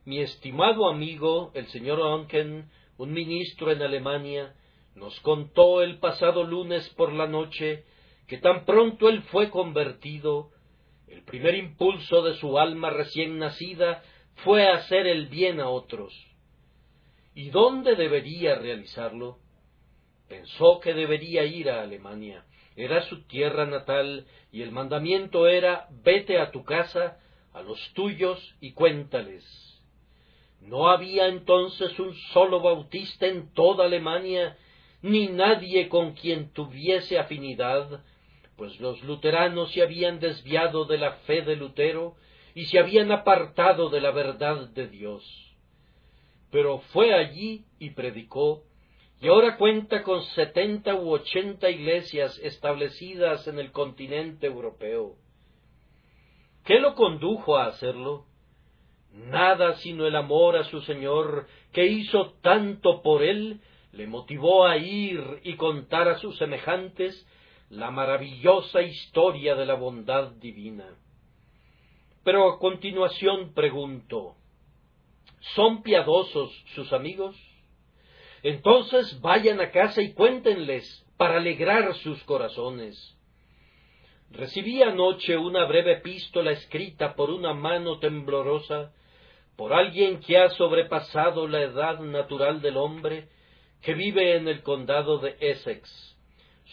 [0.05, 4.55] Mi estimado amigo, el señor Onken, un ministro en Alemania,
[4.95, 7.85] nos contó el pasado lunes por la noche
[8.27, 10.51] que tan pronto él fue convertido,
[11.07, 14.03] el primer impulso de su alma recién nacida
[14.45, 16.15] fue hacer el bien a otros.
[17.35, 19.39] ¿Y dónde debería realizarlo?
[20.29, 22.45] Pensó que debería ir a Alemania.
[22.77, 27.19] Era su tierra natal y el mandamiento era vete a tu casa,
[27.53, 29.45] a los tuyos y cuéntales.
[30.61, 34.57] No había entonces un solo bautista en toda Alemania,
[35.03, 38.03] ni nadie con quien tuviese afinidad,
[38.57, 42.17] pues los luteranos se habían desviado de la fe de Lutero
[42.55, 45.25] y se habían apartado de la verdad de Dios.
[46.51, 48.64] Pero fue allí y predicó,
[49.21, 55.17] y ahora cuenta con setenta u ochenta iglesias establecidas en el continente europeo.
[56.65, 58.27] ¿Qué lo condujo a hacerlo?
[59.13, 63.61] Nada sino el amor a su Señor, que hizo tanto por él,
[63.93, 67.27] le motivó a ir y contar a sus semejantes
[67.71, 70.95] la maravillosa historia de la bondad divina.
[72.23, 74.37] Pero a continuación pregunto,
[75.55, 77.35] ¿son piadosos sus amigos?
[78.42, 83.16] Entonces vayan a casa y cuéntenles para alegrar sus corazones.
[84.31, 88.92] Recibí anoche una breve epístola escrita por una mano temblorosa,
[89.57, 93.29] por alguien que ha sobrepasado la edad natural del hombre,
[93.83, 96.16] que vive en el condado de Essex.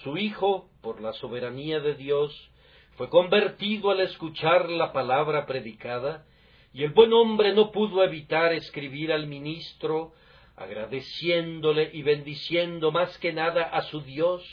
[0.04, 2.52] Su hijo, por la soberanía de Dios,
[2.96, 6.26] fue convertido al escuchar la palabra predicada,
[6.74, 10.14] y el buen hombre no pudo evitar escribir al ministro,
[10.56, 14.44] agradeciéndole y bendiciendo más que nada a su Dios,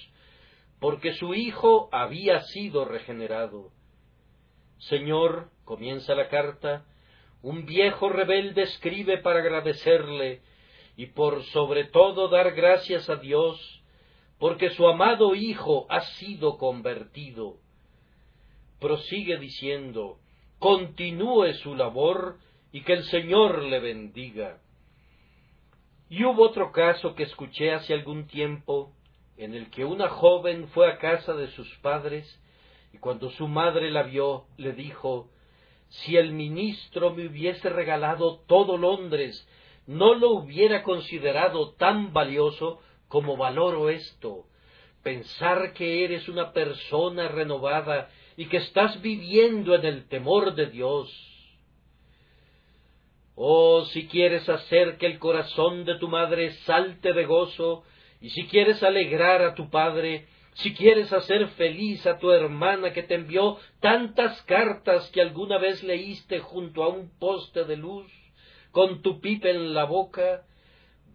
[0.81, 3.71] porque su hijo había sido regenerado.
[4.79, 6.85] Señor, comienza la carta,
[7.41, 10.43] un viejo rebelde escribe para agradecerle
[10.97, 13.83] y por sobre todo dar gracias a Dios,
[14.39, 17.59] porque su amado hijo ha sido convertido.
[18.81, 20.19] Prosigue diciendo,
[20.59, 22.39] continúe su labor
[22.73, 24.59] y que el Señor le bendiga.
[26.13, 28.93] Y hubo otro caso que escuché hace algún tiempo
[29.39, 32.39] en el que una joven fue a casa de sus padres
[32.93, 35.31] y cuando su madre la vio le dijo
[35.89, 39.49] si el ministro me hubiese regalado todo Londres,
[39.87, 44.45] no lo hubiera considerado tan valioso como valoro esto.
[45.03, 51.32] Pensar que eres una persona renovada y que estás viviendo en el temor de Dios.
[53.35, 57.85] Oh, si quieres hacer que el corazón de tu madre salte de gozo,
[58.21, 63.03] y si quieres alegrar a tu padre, si quieres hacer feliz a tu hermana que
[63.03, 68.11] te envió tantas cartas que alguna vez leíste junto a un poste de luz,
[68.71, 70.45] con tu pipa en la boca,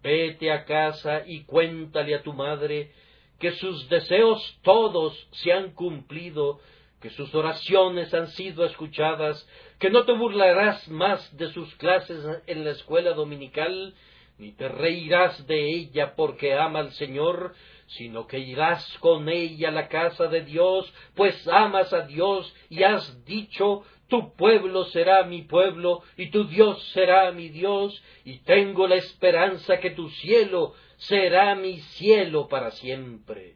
[0.01, 2.91] vete a casa y cuéntale a tu madre
[3.39, 6.59] que sus deseos todos se han cumplido,
[7.01, 9.47] que sus oraciones han sido escuchadas,
[9.79, 13.93] que no te burlarás más de sus clases en la escuela dominical,
[14.37, 17.53] ni te reirás de ella porque ama al Señor,
[17.87, 22.83] sino que irás con ella a la casa de Dios, pues amas a Dios y
[22.83, 28.87] has dicho, tu pueblo será mi pueblo y tu Dios será mi Dios, y tengo
[28.87, 33.55] la esperanza que tu cielo será mi cielo para siempre.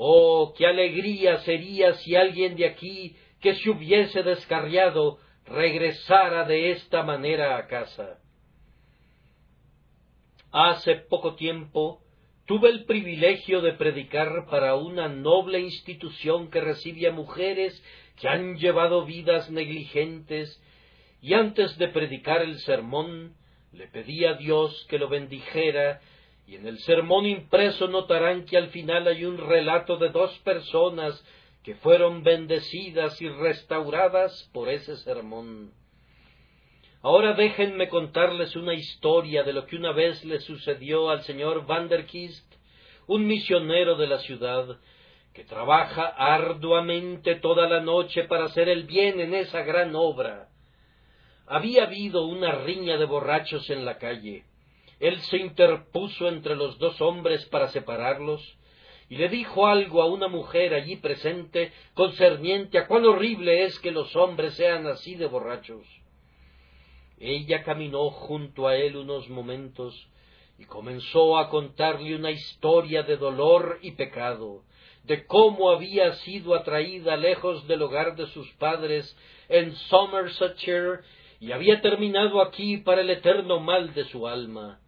[0.00, 7.02] Oh, qué alegría sería si alguien de aquí que se hubiese descarriado regresara de esta
[7.02, 8.20] manera a casa.
[10.52, 12.00] Hace poco tiempo
[12.46, 17.82] tuve el privilegio de predicar para una noble institución que recibe a mujeres
[18.20, 20.62] que han llevado vidas negligentes,
[21.20, 23.34] y antes de predicar el sermón
[23.72, 26.00] le pedí a Dios que lo bendijera,
[26.48, 31.22] y en el sermón impreso notarán que al final hay un relato de dos personas
[31.62, 35.74] que fueron bendecidas y restauradas por ese sermón.
[37.02, 41.86] Ahora déjenme contarles una historia de lo que una vez le sucedió al señor Van
[41.86, 42.50] der Kist,
[43.06, 44.78] un misionero de la ciudad,
[45.34, 50.48] que trabaja arduamente toda la noche para hacer el bien en esa gran obra.
[51.46, 54.44] Había habido una riña de borrachos en la calle.
[55.00, 58.58] Él se interpuso entre los dos hombres para separarlos,
[59.08, 63.90] y le dijo algo a una mujer allí presente concerniente a cuán horrible es que
[63.90, 65.86] los hombres sean así de borrachos.
[67.18, 70.08] Ella caminó junto a él unos momentos
[70.58, 74.64] y comenzó a contarle una historia de dolor y pecado,
[75.04, 79.16] de cómo había sido atraída lejos del hogar de sus padres
[79.48, 81.00] en Somersetshire
[81.40, 84.80] y había terminado aquí para el eterno mal de su alma.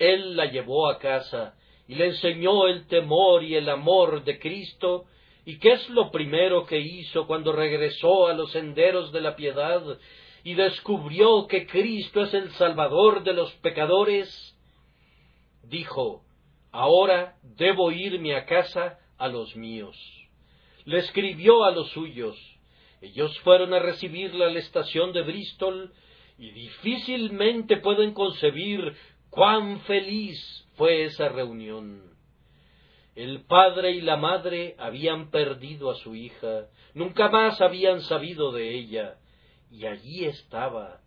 [0.00, 1.54] Él la llevó a casa
[1.86, 5.04] y le enseñó el temor y el amor de Cristo,
[5.44, 9.82] y qué es lo primero que hizo cuando regresó a los senderos de la piedad
[10.42, 14.28] y descubrió que Cristo es el Salvador de los pecadores,
[15.64, 16.22] dijo,
[16.72, 19.96] ahora debo irme a casa a los míos.
[20.84, 22.36] Le escribió a los suyos.
[23.02, 25.92] Ellos fueron a recibirla a la estación de Bristol
[26.38, 28.96] y difícilmente pueden concebir
[29.30, 30.38] cuán feliz
[30.76, 32.10] fue esa reunión.
[33.14, 38.74] El padre y la madre habían perdido a su hija, nunca más habían sabido de
[38.74, 39.18] ella,
[39.70, 41.00] y allí estaba,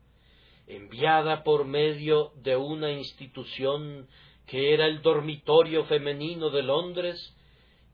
[0.68, 4.08] enviada por medio de una institución
[4.46, 7.36] que era el dormitorio femenino de Londres,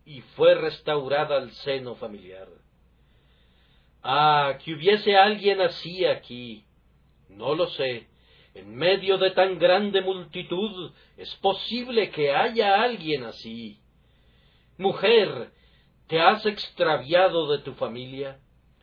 [0.05, 2.47] y fue restaurada al seno familiar.
[4.01, 6.65] Ah, que hubiese alguien así aquí.
[7.29, 8.08] No lo sé.
[8.59, 13.79] En medio de tan grande multitud es posible que haya alguien así.
[14.77, 15.51] Mujer,
[16.07, 18.39] ¿te has extraviado de tu familia?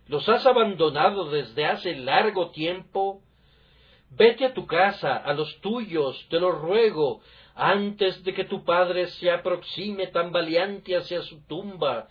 [0.07, 3.21] ¿Los has abandonado desde hace largo tiempo?
[4.09, 7.21] Vete a tu casa, a los tuyos, te lo ruego,
[7.55, 12.09] antes de que tu padre se aproxime tambaleante hacia su tumba,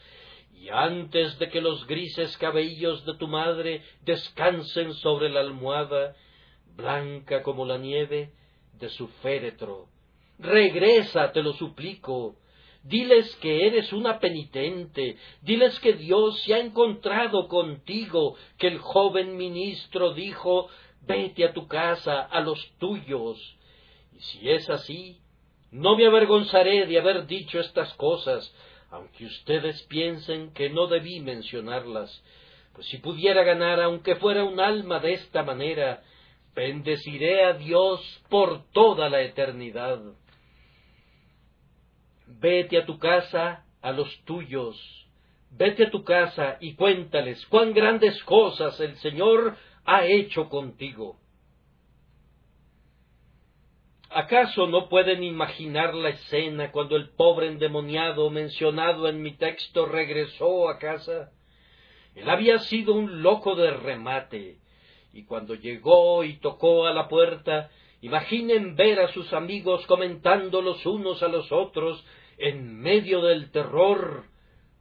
[0.53, 6.15] y antes de que los grises cabellos de tu madre descansen sobre la almohada,
[6.75, 8.31] blanca como la nieve,
[8.73, 9.87] de su féretro.
[10.37, 12.35] Regresa, te lo suplico.
[12.83, 19.37] Diles que eres una penitente, diles que Dios se ha encontrado contigo, que el joven
[19.37, 20.69] ministro dijo
[21.07, 23.39] vete a tu casa, a los tuyos.
[24.13, 25.19] Y si es así,
[25.71, 28.53] no me avergonzaré de haber dicho estas cosas,
[28.89, 32.23] aunque ustedes piensen que no debí mencionarlas,
[32.73, 36.03] pues si pudiera ganar, aunque fuera un alma de esta manera,
[36.55, 40.01] bendeciré a Dios por toda la eternidad.
[42.27, 44.75] Vete a tu casa, a los tuyos,
[45.51, 51.19] vete a tu casa y cuéntales cuán grandes cosas el Señor ha hecho contigo.
[54.09, 60.69] ¿Acaso no pueden imaginar la escena cuando el pobre endemoniado mencionado en mi texto regresó
[60.69, 61.31] a casa?
[62.15, 64.59] Él había sido un loco de remate,
[65.15, 70.85] y cuando llegó y tocó a la puerta, imaginen ver a sus amigos comentando los
[70.85, 72.05] unos a los otros
[72.37, 74.25] en medio del terror.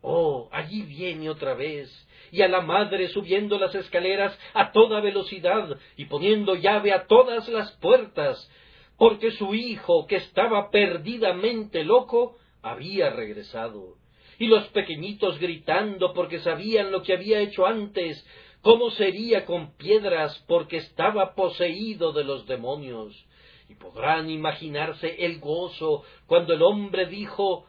[0.03, 1.89] Oh, allí viene otra vez,
[2.33, 7.49] y a la madre subiendo las escaleras a toda velocidad y poniendo llave a todas
[7.49, 8.51] las puertas,
[8.99, 13.99] porque su hijo, que estaba perdidamente loco, había regresado.
[14.41, 18.27] Y los pequeñitos gritando porque sabían lo que había hecho antes,
[18.65, 23.15] cómo sería con piedras porque estaba poseído de los demonios.
[23.69, 27.67] Y podrán imaginarse el gozo cuando el hombre dijo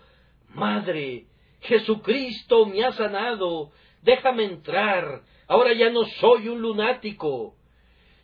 [0.49, 1.25] Madre,
[1.59, 3.71] Jesucristo me ha sanado,
[4.03, 7.55] déjame entrar, ahora ya no soy un lunático.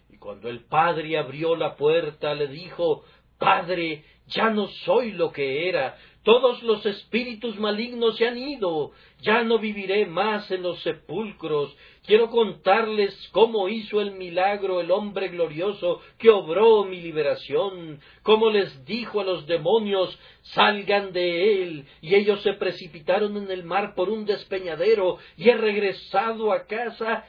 [0.10, 3.04] Y cuando el padre abrió la puerta, le dijo,
[3.38, 8.92] Padre, ya no soy lo que era, todos los espíritus malignos se han ido,
[9.22, 11.76] ya no viviré más en los sepulcros.
[12.06, 18.86] Quiero contarles cómo hizo el milagro el hombre glorioso que obró mi liberación, cómo les
[18.86, 24.10] dijo a los demonios salgan de él, y ellos se precipitaron en el mar por
[24.10, 27.24] un despeñadero, y he regresado a casa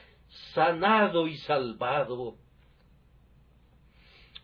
[0.55, 2.37] sanado y salvado.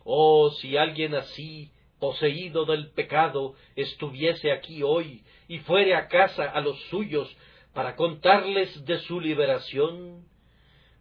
[0.03, 6.61] Oh, si alguien así poseído del pecado, estuviese aquí hoy y fuere a casa a
[6.61, 7.35] los suyos
[7.73, 10.25] para contarles de su liberación,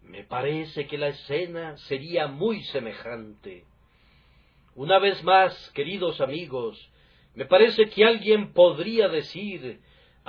[0.02, 3.64] me parece que la escena sería muy semejante.
[4.74, 6.90] Una vez más, queridos amigos,
[7.34, 9.80] me parece que alguien podría decir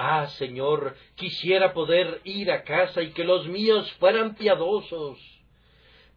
[0.01, 5.19] Ah, Señor, quisiera poder ir a casa y que los míos fueran piadosos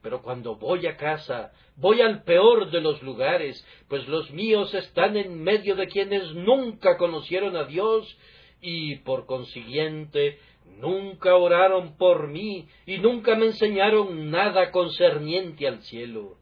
[0.03, 5.16] pero cuando voy a casa, voy al peor de los lugares, pues los míos están
[5.16, 8.18] en medio de quienes nunca conocieron a Dios
[8.63, 10.39] y, por consiguiente,
[10.79, 16.37] nunca oraron por mí y nunca me enseñaron nada concerniente al cielo.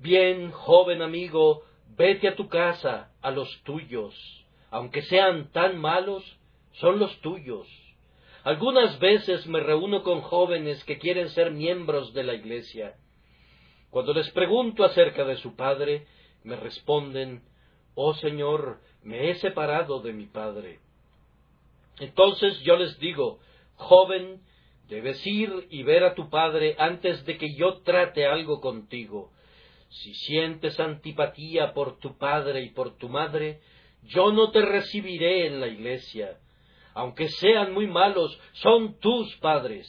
[0.00, 1.62] Bien, joven amigo,
[1.96, 4.14] vete a tu casa, a los tuyos,
[4.70, 6.22] aunque sean tan malos,
[6.72, 7.66] son los tuyos
[8.44, 12.94] algunas veces me reúno con jóvenes que quieren ser miembros de la Iglesia.
[13.88, 16.06] Cuando les pregunto acerca de su padre,
[16.42, 17.42] me responden,
[17.94, 20.80] Oh Señor, me he separado de mi padre.
[22.00, 23.38] Entonces yo les digo,
[23.76, 24.40] joven,
[24.88, 29.30] debes ir y ver a tu padre antes de que yo trate algo contigo.
[29.88, 33.60] Si sientes antipatía por tu padre y por tu madre,
[34.02, 36.38] yo no te recibiré en la iglesia
[36.94, 39.86] aunque sean muy malos, son tus padres.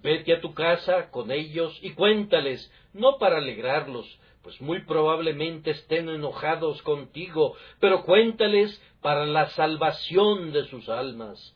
[0.00, 4.06] Vete a tu casa con ellos y cuéntales, no para alegrarlos,
[4.48, 11.54] pues muy probablemente estén enojados contigo, pero cuéntales para la salvación de sus almas.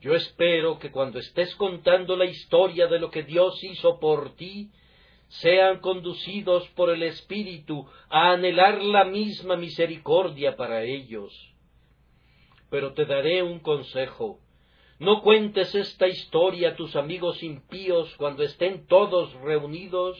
[0.00, 4.70] Yo espero que cuando estés contando la historia de lo que Dios hizo por ti,
[5.26, 11.34] sean conducidos por el Espíritu a anhelar la misma misericordia para ellos
[12.70, 14.40] pero te daré un consejo.
[14.98, 20.18] No cuentes esta historia a tus amigos impíos cuando estén todos reunidos,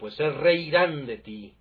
[0.00, 1.54] pues se reirán de ti.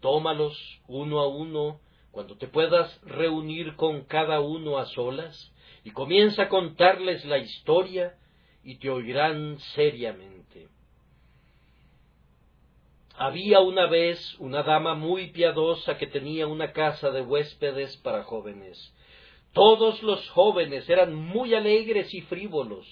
[0.00, 1.80] Tómalos uno a uno
[2.12, 5.52] cuando te puedas reunir con cada uno a solas
[5.84, 8.14] y comienza a contarles la historia
[8.62, 10.68] y te oirán seriamente.
[13.16, 18.94] Había una vez una dama muy piadosa que tenía una casa de huéspedes para jóvenes
[19.52, 22.86] Todos los jóvenes eran muy alegres y frívolos,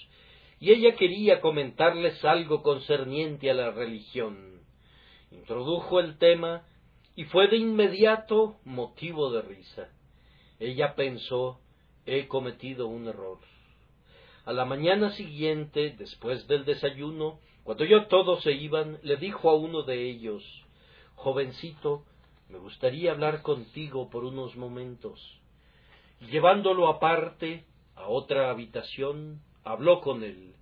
[0.59, 4.61] y ella quería comentarles algo concerniente a la religión.
[5.31, 6.63] Introdujo el tema
[7.15, 9.89] y fue de inmediato motivo de risa.
[10.59, 11.59] Ella pensó
[12.05, 13.39] he cometido un error.
[14.45, 19.55] A la mañana siguiente, después del desayuno, cuando ya todos se iban, le dijo a
[19.55, 20.41] uno de ellos
[21.15, 22.05] Jovencito,
[22.47, 25.19] me gustaría hablar contigo por unos momentos.
[26.31, 29.41] Llevándolo aparte, a otra habitación,
[29.71, 30.53] habló con él.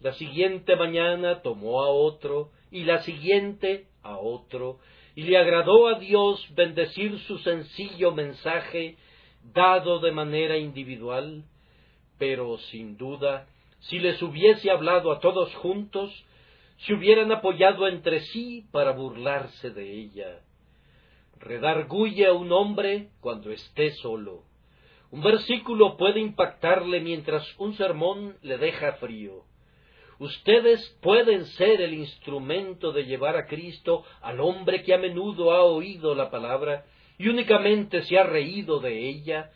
[0.00, 4.78] La siguiente mañana tomó a otro, y la siguiente a otro,
[5.14, 8.96] y le agradó a Dios bendecir su sencillo mensaje
[9.54, 11.44] dado de manera individual,
[12.18, 13.46] pero sin duda,
[13.80, 16.10] si les hubiese hablado a todos juntos,
[16.78, 20.40] se hubieran apoyado entre sí para burlarse de ella.
[21.38, 24.44] Redarguye a un hombre cuando esté solo.
[25.16, 29.44] Un versículo puede impactarle mientras un sermón le deja frío.
[30.18, 35.62] Ustedes pueden ser el instrumento de llevar a Cristo al hombre que a menudo ha
[35.62, 36.84] oído la palabra
[37.16, 39.52] y únicamente se ha reído de ella,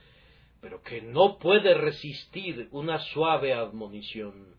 [0.63, 4.55] pero que no puede resistir una suave admonición.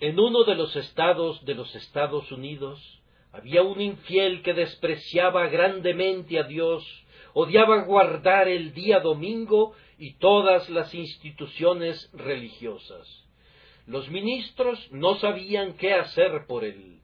[0.00, 2.80] En uno de los estados de los Estados Unidos
[3.30, 6.82] había un infiel que despreciaba grandemente a Dios,
[7.38, 13.06] odiaba guardar el día domingo y todas las instituciones religiosas.
[13.86, 16.96] Los ministros no sabían qué hacer por él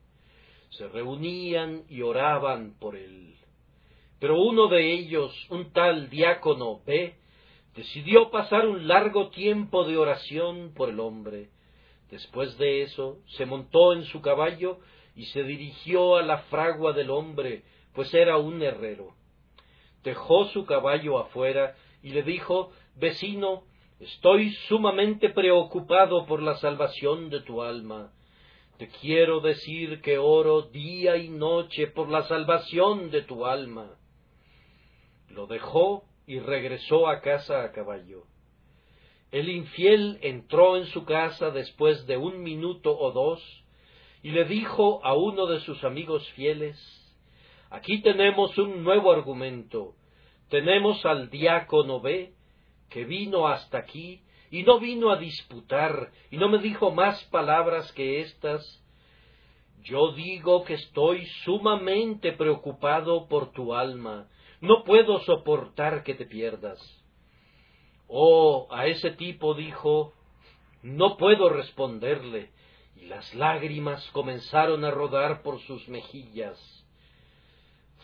[0.73, 3.35] se reunían y oraban por él.
[4.19, 7.15] Pero uno de ellos, un tal diácono B,
[7.75, 11.51] decidió pasar un largo tiempo de oración por el hombre.
[12.11, 14.79] Después de eso, se montó en su caballo
[15.15, 17.65] y se dirigió a la fragua del hombre,
[17.95, 19.15] pues era un herrero.
[20.03, 23.65] Dejó su caballo afuera y le dijo Vecino,
[24.01, 28.13] estoy sumamente preocupado por la salvación de tu alma.
[28.79, 33.97] Te quiero decir que oro día y noche por la salvación de tu alma.
[35.29, 38.25] Lo dejó y regresó a casa a caballo.
[39.31, 43.41] El infiel entró en su casa después de un minuto o dos
[44.23, 46.77] y le dijo a uno de sus amigos fieles
[47.73, 49.95] Aquí tenemos un nuevo argumento.
[50.51, 52.35] Tenemos al diácono B,
[52.91, 54.21] que vino hasta aquí
[54.51, 58.63] y no vino a disputar, y no me dijo más palabras que estas.
[59.85, 64.29] Yo digo que estoy sumamente preocupado por tu alma,
[64.61, 66.79] no puedo soportar que te pierdas.
[68.07, 70.13] Oh, a ese tipo dijo,
[70.83, 72.51] no puedo responderle,
[72.97, 76.82] y las lágrimas comenzaron a rodar por sus mejillas.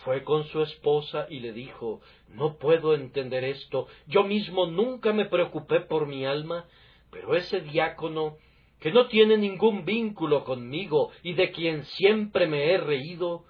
[0.05, 3.86] Fue con su esposa y le dijo No puedo entender esto.
[4.07, 6.66] Yo mismo nunca me preocupé por mi alma,
[7.11, 8.36] pero ese diácono,
[8.80, 13.44] que no tiene ningún vínculo conmigo y de quien siempre me he reído,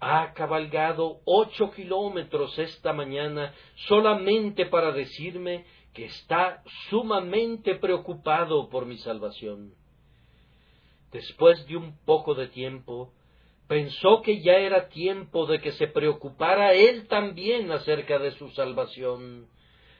[0.00, 3.54] ha cabalgado ocho kilómetros esta mañana
[3.86, 9.74] solamente para decirme que está sumamente preocupado por mi salvación.
[11.12, 13.12] Después de un poco de tiempo,
[13.72, 19.46] pensó que ya era tiempo de que se preocupara él también acerca de su salvación.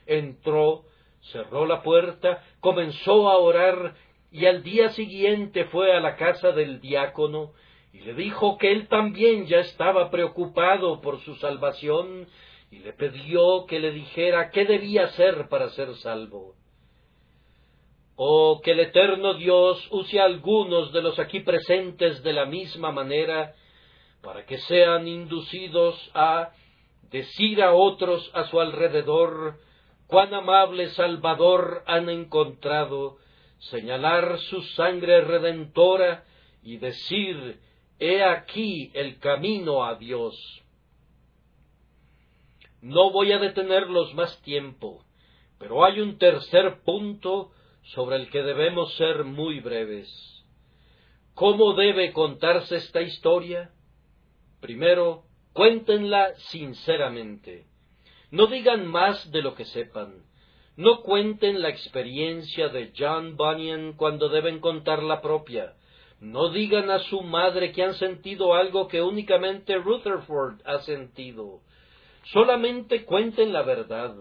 [0.04, 0.84] Entró,
[1.32, 3.94] cerró la puerta, comenzó a orar
[4.30, 7.52] y al día siguiente fue a la casa del diácono
[7.94, 12.26] y le dijo que él también ya estaba preocupado por su salvación
[12.70, 16.56] y le pidió que le dijera qué debía hacer para ser salvo.
[18.16, 22.92] Oh, que el eterno Dios use a algunos de los aquí presentes de la misma
[22.92, 23.54] manera
[24.22, 26.52] para que sean inducidos a
[27.10, 29.58] decir a otros a su alrededor
[30.06, 33.18] cuán amable Salvador han encontrado,
[33.58, 36.24] señalar su sangre redentora
[36.62, 37.60] y decir
[37.98, 40.34] He aquí el camino a Dios.
[42.80, 45.04] No voy a detenerlos más tiempo,
[45.58, 47.52] pero hay un tercer punto
[47.82, 50.44] sobre el que debemos ser muy breves.
[51.34, 53.70] ¿Cómo debe contarse esta historia?
[54.62, 57.66] Primero, cuéntenla sinceramente.
[58.30, 60.22] No digan más de lo que sepan.
[60.76, 65.74] No cuenten la experiencia de John Bunyan cuando deben contar la propia.
[66.20, 71.60] No digan a su madre que han sentido algo que únicamente Rutherford ha sentido.
[72.26, 74.14] Solamente cuenten la verdad.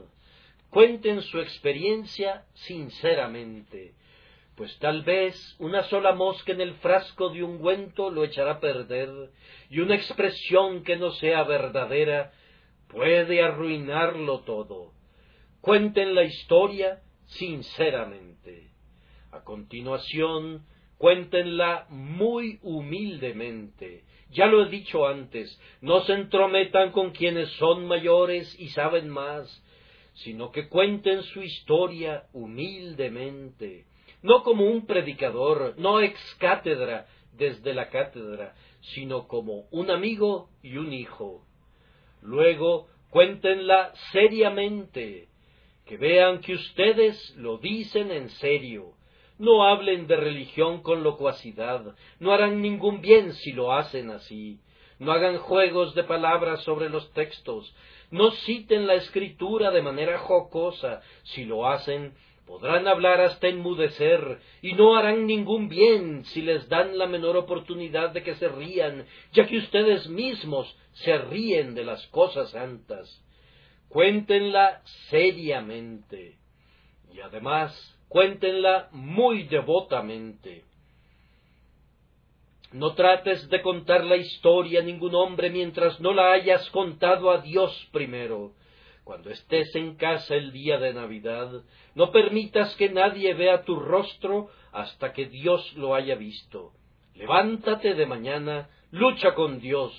[0.71, 3.93] Cuenten su experiencia sinceramente
[4.55, 9.31] pues tal vez una sola mosca en el frasco de ungüento lo echará a perder,
[9.69, 12.33] y una expresión que no sea verdadera
[12.89, 14.91] puede arruinarlo todo.
[15.61, 18.71] Cuenten la historia sinceramente.
[19.31, 20.65] A continuación,
[20.97, 24.03] cuéntenla muy humildemente.
[24.31, 29.63] Ya lo he dicho antes, no se entrometan con quienes son mayores y saben más,
[30.13, 33.85] sino que cuenten su historia humildemente,
[34.21, 38.53] no como un predicador, no ex cátedra desde la cátedra,
[38.93, 41.43] sino como un amigo y un hijo.
[42.21, 45.27] Luego, cuéntenla seriamente,
[45.85, 48.93] que vean que ustedes lo dicen en serio.
[49.39, 54.59] No hablen de religión con locuacidad, no harán ningún bien si lo hacen así.
[54.99, 57.75] No hagan juegos de palabras sobre los textos,
[58.11, 62.13] no citen la escritura de manera jocosa, si lo hacen,
[62.51, 68.09] podrán hablar hasta enmudecer, y no harán ningún bien si les dan la menor oportunidad
[68.09, 73.23] de que se rían, ya que ustedes mismos se ríen de las cosas santas.
[73.87, 76.39] Cuéntenla seriamente,
[77.13, 77.71] y además
[78.09, 80.65] cuéntenla muy devotamente.
[82.73, 87.37] No trates de contar la historia a ningún hombre mientras no la hayas contado a
[87.37, 88.51] Dios primero.
[89.11, 91.63] Cuando estés en casa el día de Navidad,
[91.95, 96.71] no permitas que nadie vea tu rostro hasta que Dios lo haya visto.
[97.15, 99.91] Levántate de mañana, lucha con Dios,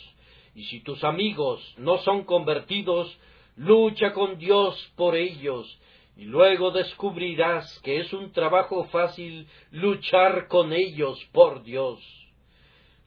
[0.55, 3.15] y si tus amigos no son convertidos,
[3.55, 5.79] lucha con Dios por ellos,
[6.17, 12.01] y luego descubrirás que es un trabajo fácil luchar con ellos por Dios.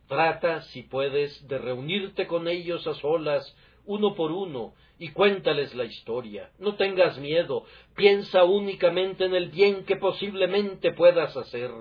[0.08, 5.86] Trata, si puedes, de reunirte con ellos a solas, uno por uno, y cuéntales la
[5.86, 6.52] historia.
[6.60, 7.66] No tengas miedo,
[7.96, 11.72] piensa únicamente en el bien que posiblemente puedas hacer.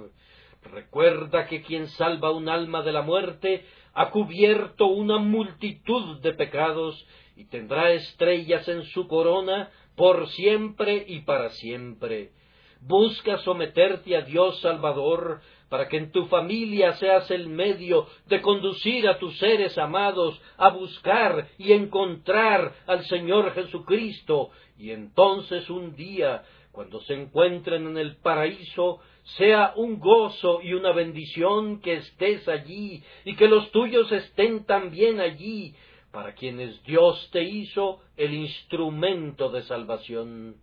[0.63, 7.07] Recuerda que quien salva un alma de la muerte ha cubierto una multitud de pecados
[7.37, 12.33] y tendrá estrellas en su corona por siempre y para siempre.
[12.81, 19.09] Busca someterte a Dios Salvador para que en tu familia seas el medio de conducir
[19.09, 26.43] a tus seres amados a buscar y encontrar al Señor Jesucristo, y entonces un día,
[26.73, 29.01] cuando se encuentren en el paraíso,
[29.39, 35.21] sea un gozo y una bendición que estés allí y que los tuyos estén también
[35.21, 35.75] allí,
[36.15, 40.57] para quienes Dios te hizo el instrumento de salvación.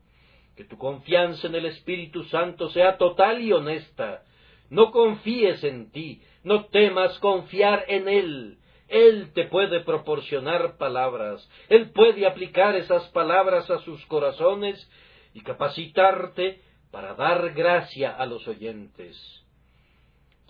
[0.56, 4.24] Que tu confianza en el Espíritu Santo sea total y honesta.
[4.72, 8.58] No confíes en ti, no temas confiar en Él.
[8.88, 14.90] Él te puede proporcionar palabras, Él puede aplicar esas palabras a sus corazones
[15.34, 19.18] y capacitarte para dar gracia a los oyentes.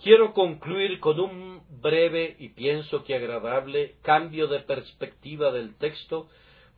[0.00, 6.28] Quiero concluir con un breve y pienso que agradable cambio de perspectiva del texto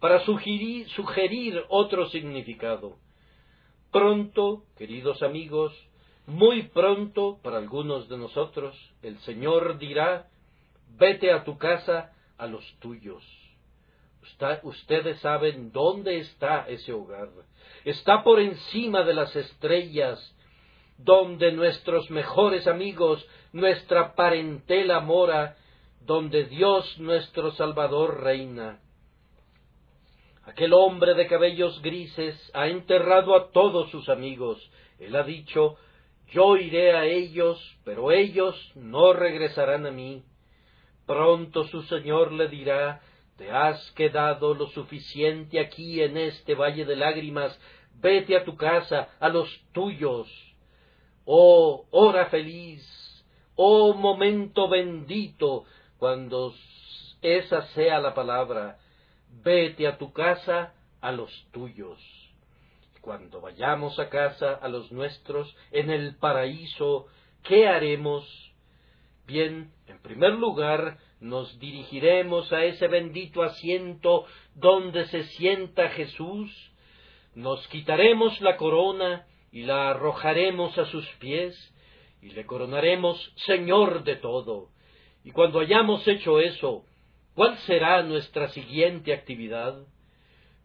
[0.00, 2.96] para sugerir, sugerir otro significado.
[3.90, 5.74] Pronto, queridos amigos,
[6.26, 10.28] muy pronto para algunos de nosotros, el Señor dirá,
[10.96, 13.22] vete a tu casa a los tuyos.
[14.62, 17.28] ustedes saben dónde está ese hogar.
[17.84, 20.34] Está por encima de las estrellas,
[20.96, 25.56] donde nuestros mejores amigos, nuestra parentela mora,
[26.00, 28.80] donde Dios nuestro Salvador reina.
[30.46, 34.58] Aquel hombre de cabellos grises ha enterrado a todos sus amigos.
[34.98, 35.76] Él ha dicho,
[36.30, 40.22] yo iré a ellos, pero ellos no regresarán a mí.
[41.06, 43.02] Pronto su Señor le dirá,
[43.36, 47.58] te has quedado lo suficiente aquí en este valle de lágrimas,
[48.00, 50.28] vete a tu casa, a los tuyos.
[51.24, 52.84] Oh hora feliz,
[53.56, 55.64] oh momento bendito,
[55.98, 56.54] cuando
[57.22, 58.78] esa sea la palabra,
[59.42, 61.98] vete a tu casa a los tuyos.
[63.04, 67.04] Cuando vayamos a casa a los nuestros en el paraíso,
[67.42, 68.24] ¿qué haremos?
[69.26, 74.24] Bien, en primer lugar, nos dirigiremos a ese bendito asiento
[74.54, 76.50] donde se sienta Jesús,
[77.34, 81.54] nos quitaremos la corona y la arrojaremos a sus pies,
[82.22, 84.70] y le coronaremos Señor de todo.
[85.24, 86.86] Y cuando hayamos hecho eso,
[87.34, 89.74] ¿Cuál será nuestra siguiente actividad?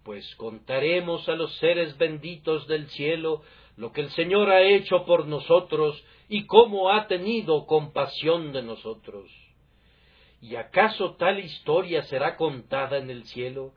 [0.09, 3.43] Pues contaremos a los seres benditos del cielo
[3.77, 9.29] lo que el Señor ha hecho por nosotros y cómo ha tenido compasión de nosotros.
[10.41, 13.73] ¿Y acaso tal historia será contada en el cielo?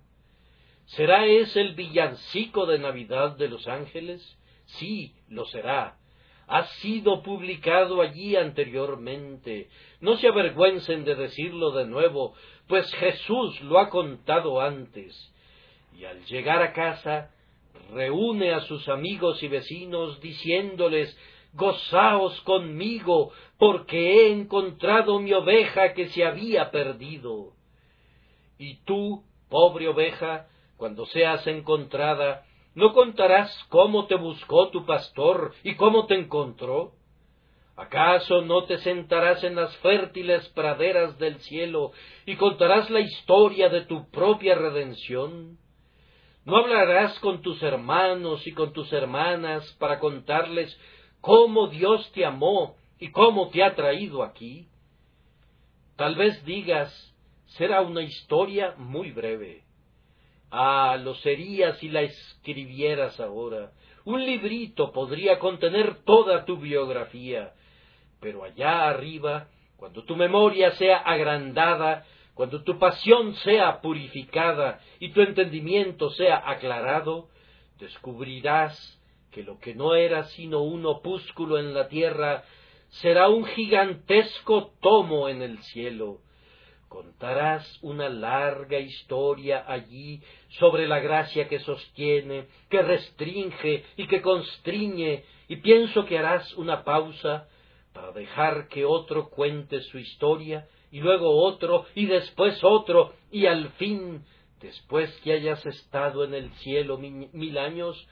[0.87, 4.39] ¿Será ese el villancico de Navidad de los ángeles?
[4.65, 5.99] Sí, lo será.
[6.47, 9.69] Ha sido publicado allí anteriormente.
[10.01, 12.33] No se avergüencen de decirlo de nuevo,
[12.69, 15.32] pues Jesús lo ha contado antes.
[15.97, 17.31] Y al llegar a casa
[17.93, 21.17] reúne a sus amigos y vecinos diciéndoles
[21.55, 27.53] Gozaos conmigo, porque he encontrado mi oveja que se había perdido.
[28.59, 35.75] Y tú, pobre oveja, cuando seas encontrada, ¿no contarás cómo te buscó tu pastor y
[35.75, 36.93] cómo te encontró?
[37.77, 41.93] ¿Acaso no te sentarás en las fértiles praderas del cielo
[42.25, 45.59] y contarás la historia de tu propia redención?
[46.45, 50.77] ¿No hablarás con tus hermanos y con tus hermanas para contarles
[51.21, 54.67] cómo Dios te amó y cómo te ha traído aquí?
[55.97, 57.15] Tal vez digas,
[57.47, 59.63] será una historia muy breve.
[60.51, 63.71] Ah, lo sería si la escribieras ahora.
[64.05, 67.53] Un librito podría contener toda tu biografía,
[68.21, 72.05] pero allá arriba, cuando tu memoria sea agrandada,
[72.35, 77.29] cuando tu pasión sea purificada y tu entendimiento sea aclarado,
[77.79, 78.99] descubrirás
[79.31, 82.45] que lo que no era sino un opúsculo en la tierra
[83.01, 86.21] será un gigantesco tomo en el cielo.
[86.89, 90.21] Contarás una larga historia allí
[90.59, 96.85] sobre la gracia que sostiene, que restringe y que constriñe, y pienso que harás una
[96.85, 97.49] pausa
[97.95, 103.71] para dejar que otro cuente su historia, y luego otro, y después otro, y al
[103.71, 104.25] fin,
[104.61, 108.07] después que hayas estado en el cielo mil años,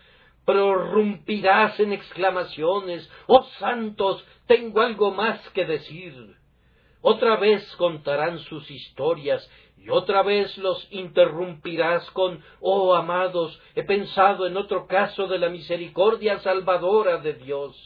[0.47, 6.35] prorrumpirás en exclamaciones, oh santos, tengo algo más que decir.
[7.03, 14.47] Otra vez contarán sus historias y otra vez los interrumpirás con, oh amados, he pensado
[14.47, 17.77] en otro caso de la misericordia salvadora de Dios.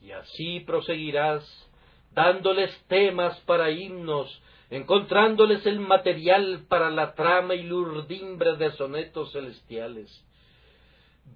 [0.00, 1.69] Y así proseguirás,
[2.12, 10.24] dándoles temas para himnos, encontrándoles el material para la trama y lurdimbre de sonetos celestiales.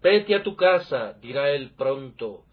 [0.02, 2.44] Vete a tu casa, dirá él pronto,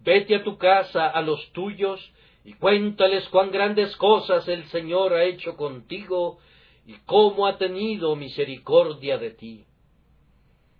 [0.00, 2.00] vete a tu casa a los tuyos
[2.44, 6.38] y cuéntales cuán grandes cosas el Señor ha hecho contigo
[6.86, 9.64] y cómo ha tenido misericordia de ti.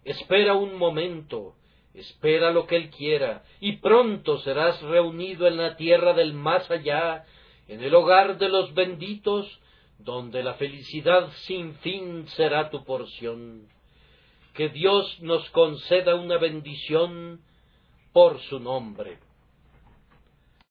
[0.04, 1.54] Espera un momento,
[1.96, 7.24] espera lo que Él quiera, y pronto serás reunido en la tierra del más allá,
[7.68, 9.60] en el hogar de los benditos,
[9.98, 13.68] donde la felicidad sin fin será tu porción.
[14.54, 17.40] Que Dios nos conceda una bendición
[18.12, 19.18] por su nombre.